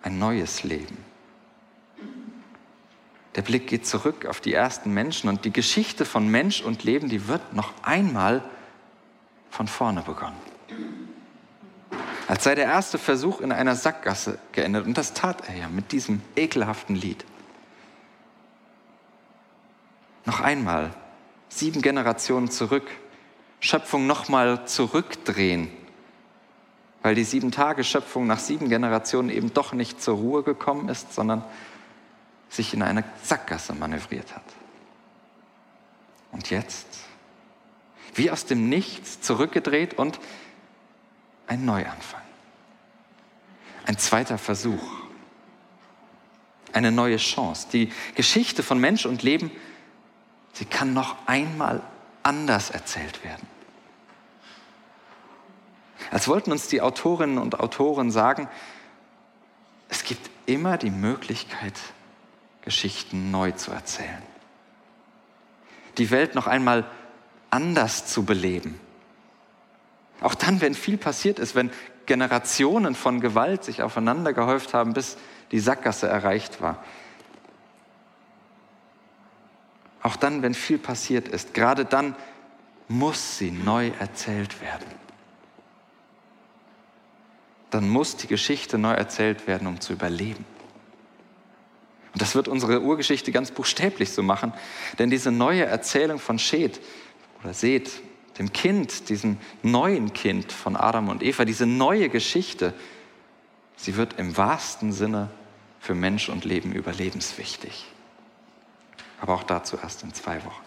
Ein 0.02 0.18
neues 0.18 0.64
Leben. 0.64 0.98
Der 3.36 3.42
Blick 3.42 3.68
geht 3.68 3.86
zurück 3.86 4.26
auf 4.26 4.40
die 4.40 4.52
ersten 4.52 4.92
Menschen 4.92 5.28
und 5.28 5.44
die 5.44 5.52
Geschichte 5.52 6.04
von 6.04 6.28
Mensch 6.28 6.60
und 6.60 6.82
Leben, 6.82 7.08
die 7.08 7.28
wird 7.28 7.52
noch 7.52 7.72
einmal 7.82 8.42
von 9.54 9.68
vorne 9.68 10.02
begonnen. 10.02 10.36
Als 12.26 12.42
sei 12.42 12.56
der 12.56 12.64
erste 12.64 12.98
Versuch 12.98 13.40
in 13.40 13.52
einer 13.52 13.76
Sackgasse 13.76 14.40
geendet. 14.50 14.84
Und 14.84 14.98
das 14.98 15.14
tat 15.14 15.48
er 15.48 15.54
ja 15.54 15.68
mit 15.68 15.92
diesem 15.92 16.22
ekelhaften 16.34 16.96
Lied. 16.96 17.24
Noch 20.24 20.40
einmal, 20.40 20.92
sieben 21.48 21.82
Generationen 21.82 22.50
zurück, 22.50 22.90
Schöpfung 23.60 24.08
nochmal 24.08 24.66
zurückdrehen, 24.66 25.70
weil 27.02 27.14
die 27.14 27.22
sieben 27.22 27.52
Tage 27.52 27.84
Schöpfung 27.84 28.26
nach 28.26 28.40
sieben 28.40 28.68
Generationen 28.68 29.30
eben 29.30 29.54
doch 29.54 29.72
nicht 29.72 30.02
zur 30.02 30.16
Ruhe 30.16 30.42
gekommen 30.42 30.88
ist, 30.88 31.14
sondern 31.14 31.44
sich 32.48 32.74
in 32.74 32.82
eine 32.82 33.04
Sackgasse 33.22 33.72
manövriert 33.72 34.34
hat. 34.34 34.42
Und 36.32 36.50
jetzt, 36.50 37.04
wie 38.14 38.30
aus 38.30 38.46
dem 38.46 38.68
Nichts, 38.68 39.20
zurückgedreht 39.20 39.94
und 39.94 40.18
ein 41.46 41.64
Neuanfang. 41.64 42.22
Ein 43.86 43.98
zweiter 43.98 44.38
Versuch. 44.38 44.82
Eine 46.72 46.90
neue 46.90 47.18
Chance. 47.18 47.68
Die 47.72 47.92
Geschichte 48.14 48.62
von 48.62 48.78
Mensch 48.78 49.06
und 49.06 49.22
Leben, 49.22 49.50
sie 50.52 50.64
kann 50.64 50.94
noch 50.94 51.16
einmal 51.26 51.82
anders 52.22 52.70
erzählt 52.70 53.22
werden. 53.24 53.46
Als 56.10 56.28
wollten 56.28 56.52
uns 56.52 56.68
die 56.68 56.80
Autorinnen 56.80 57.38
und 57.38 57.60
Autoren 57.60 58.10
sagen, 58.10 58.48
es 59.88 60.04
gibt 60.04 60.30
immer 60.46 60.78
die 60.78 60.90
Möglichkeit, 60.90 61.74
Geschichten 62.62 63.30
neu 63.30 63.52
zu 63.52 63.70
erzählen. 63.70 64.22
Die 65.98 66.10
Welt 66.10 66.34
noch 66.34 66.46
einmal 66.46 66.86
anders 67.54 68.06
zu 68.06 68.24
beleben. 68.24 68.80
Auch 70.20 70.34
dann, 70.34 70.60
wenn 70.60 70.74
viel 70.74 70.98
passiert 70.98 71.38
ist, 71.38 71.54
wenn 71.54 71.70
Generationen 72.06 72.96
von 72.96 73.20
Gewalt 73.20 73.62
sich 73.62 73.80
aufeinander 73.80 74.32
gehäuft 74.32 74.74
haben, 74.74 74.92
bis 74.92 75.16
die 75.52 75.60
Sackgasse 75.60 76.08
erreicht 76.08 76.60
war. 76.60 76.82
Auch 80.02 80.16
dann, 80.16 80.42
wenn 80.42 80.54
viel 80.54 80.78
passiert 80.78 81.28
ist, 81.28 81.54
gerade 81.54 81.84
dann 81.84 82.16
muss 82.88 83.38
sie 83.38 83.52
neu 83.52 83.92
erzählt 84.00 84.60
werden. 84.60 84.86
Dann 87.70 87.88
muss 87.88 88.16
die 88.16 88.26
Geschichte 88.26 88.78
neu 88.78 88.92
erzählt 88.92 89.46
werden, 89.46 89.68
um 89.68 89.80
zu 89.80 89.92
überleben. 89.92 90.44
Und 92.12 92.20
das 92.20 92.34
wird 92.34 92.48
unsere 92.48 92.80
Urgeschichte 92.80 93.32
ganz 93.32 93.50
buchstäblich 93.52 94.12
so 94.12 94.22
machen, 94.22 94.52
denn 94.98 95.10
diese 95.10 95.30
neue 95.30 95.64
Erzählung 95.64 96.18
von 96.18 96.38
Seth 96.38 96.80
oder 97.44 97.54
Seth, 97.54 98.02
dem 98.38 98.52
Kind, 98.52 99.08
diesem 99.10 99.38
neuen 99.62 100.12
Kind 100.12 100.50
von 100.50 100.76
Adam 100.76 101.08
und 101.08 101.22
Eva, 101.22 101.44
diese 101.44 101.66
neue 101.66 102.08
Geschichte, 102.08 102.74
sie 103.76 103.96
wird 103.96 104.18
im 104.18 104.36
wahrsten 104.36 104.92
Sinne 104.92 105.30
für 105.78 105.94
Mensch 105.94 106.28
und 106.30 106.44
Leben 106.44 106.72
überlebenswichtig. 106.72 107.86
Aber 109.20 109.34
auch 109.34 109.44
dazu 109.44 109.76
erst 109.80 110.02
in 110.02 110.12
zwei 110.14 110.42
Wochen. 110.44 110.64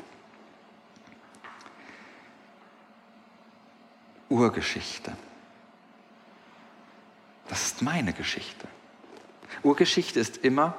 Urgeschichte. 4.29 5.13
Das 7.47 7.65
ist 7.65 7.81
meine 7.81 8.13
Geschichte. 8.13 8.67
Urgeschichte 9.63 10.19
ist 10.19 10.37
immer 10.37 10.75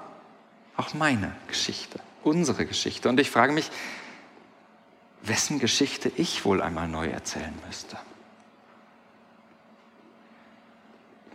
auch 0.77 0.95
meine 0.95 1.35
Geschichte, 1.49 1.99
unsere 2.23 2.67
Geschichte. 2.67 3.09
Und 3.09 3.19
ich 3.19 3.31
frage 3.31 3.53
mich, 3.53 3.71
wessen 5.29 5.59
Geschichte 5.59 6.11
ich 6.17 6.45
wohl 6.45 6.61
einmal 6.63 6.89
neu 6.89 7.09
erzählen 7.09 7.55
müsste. 7.67 7.99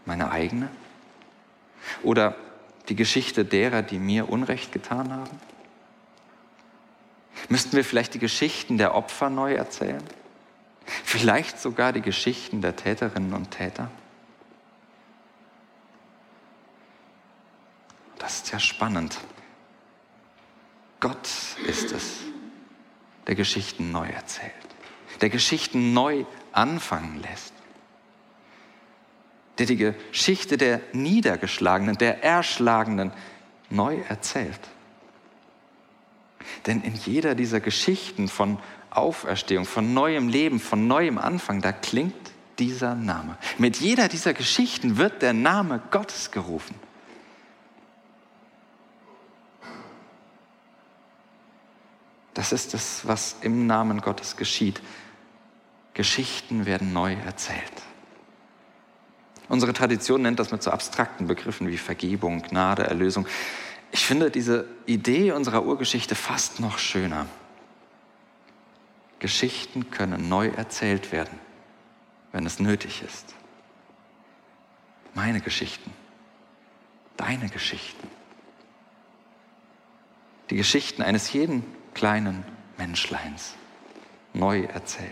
Meine 0.05 0.31
eigene? 0.31 0.69
Oder 2.01 2.35
die 2.89 2.95
Geschichte 2.95 3.45
derer, 3.45 3.81
die 3.81 3.99
mir 3.99 4.29
Unrecht 4.29 4.71
getan 4.71 5.11
haben? 5.11 5.39
Müssten 7.49 7.75
wir 7.75 7.85
vielleicht 7.85 8.13
die 8.13 8.19
Geschichten 8.19 8.77
der 8.77 8.95
Opfer 8.95 9.29
neu 9.29 9.53
erzählen? 9.53 10.03
Vielleicht 10.85 11.59
sogar 11.59 11.93
die 11.93 12.01
Geschichten 12.01 12.61
der 12.61 12.75
Täterinnen 12.75 13.33
und 13.33 13.51
Täter? 13.51 13.89
Das 18.17 18.37
ist 18.37 18.51
ja 18.51 18.59
spannend. 18.59 19.19
Gott 20.99 21.27
ist 21.67 21.91
es, 21.91 22.19
der 23.27 23.35
Geschichten 23.35 23.91
neu 23.91 24.07
erzählt, 24.07 24.51
der 25.21 25.29
Geschichten 25.29 25.93
neu 25.93 26.25
anfangen 26.51 27.21
lässt, 27.21 27.53
der 29.57 29.65
die 29.65 29.77
Geschichte 29.77 30.57
der 30.57 30.81
Niedergeschlagenen, 30.93 31.97
der 31.97 32.23
Erschlagenen 32.23 33.11
neu 33.69 33.97
erzählt. 34.09 34.59
Denn 36.65 36.81
in 36.81 36.95
jeder 36.95 37.35
dieser 37.35 37.59
Geschichten 37.59 38.27
von 38.27 38.57
Auferstehung, 38.89 39.65
von 39.65 39.93
neuem 39.93 40.27
Leben, 40.27 40.59
von 40.59 40.87
neuem 40.87 41.17
Anfang, 41.17 41.61
da 41.61 41.71
klingt 41.71 42.15
dieser 42.59 42.95
Name. 42.95 43.37
Mit 43.57 43.77
jeder 43.77 44.07
dieser 44.07 44.33
Geschichten 44.33 44.97
wird 44.97 45.21
der 45.21 45.33
Name 45.33 45.81
Gottes 45.91 46.31
gerufen. 46.31 46.75
Das 52.33 52.51
ist 52.51 52.73
es, 52.73 53.05
was 53.07 53.37
im 53.41 53.67
Namen 53.67 54.01
Gottes 54.01 54.37
geschieht. 54.37 54.81
Geschichten 55.93 56.65
werden 56.65 56.93
neu 56.93 57.13
erzählt. 57.13 57.83
Unsere 59.49 59.73
Tradition 59.73 60.21
nennt 60.23 60.39
das 60.39 60.51
mit 60.51 60.63
so 60.63 60.71
abstrakten 60.71 61.27
Begriffen 61.27 61.67
wie 61.67 61.77
Vergebung, 61.77 62.41
Gnade, 62.41 62.83
Erlösung. 62.83 63.27
Ich 63.91 64.05
finde 64.05 64.31
diese 64.31 64.65
Idee 64.87 65.33
unserer 65.33 65.63
Urgeschichte 65.65 66.15
fast 66.15 66.59
noch 66.59 66.79
schöner. 66.79 67.27
Geschichten 69.19 69.91
können 69.91 70.27
neu 70.27 70.47
erzählt 70.47 71.11
werden, 71.11 71.39
wenn 72.31 72.45
es 72.45 72.59
nötig 72.59 73.03
ist. 73.03 73.35
Meine 75.13 75.41
Geschichten, 75.41 75.91
deine 77.15 77.49
Geschichten, 77.49 78.07
die 80.49 80.55
Geschichten 80.55 81.03
eines 81.03 81.31
jeden 81.31 81.63
kleinen 81.93 82.43
Menschleins 82.77 83.55
neu 84.33 84.63
erzählt. 84.63 85.11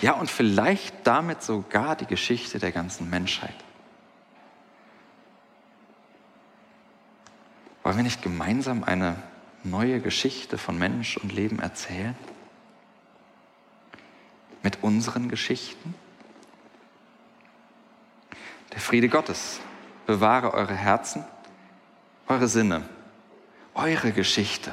Ja, 0.00 0.12
und 0.12 0.30
vielleicht 0.30 1.06
damit 1.06 1.42
sogar 1.42 1.96
die 1.96 2.06
Geschichte 2.06 2.58
der 2.58 2.72
ganzen 2.72 3.08
Menschheit. 3.10 3.54
Wollen 7.82 7.96
wir 7.96 8.04
nicht 8.04 8.22
gemeinsam 8.22 8.84
eine 8.84 9.16
neue 9.64 10.00
Geschichte 10.00 10.58
von 10.58 10.78
Mensch 10.78 11.16
und 11.16 11.32
Leben 11.32 11.58
erzählen? 11.58 12.16
Mit 14.62 14.82
unseren 14.82 15.28
Geschichten? 15.28 15.94
Der 18.72 18.80
Friede 18.80 19.08
Gottes 19.08 19.60
bewahre 20.06 20.52
eure 20.52 20.74
Herzen, 20.74 21.24
eure 22.26 22.48
Sinne, 22.48 22.88
eure 23.74 24.12
Geschichte 24.12 24.72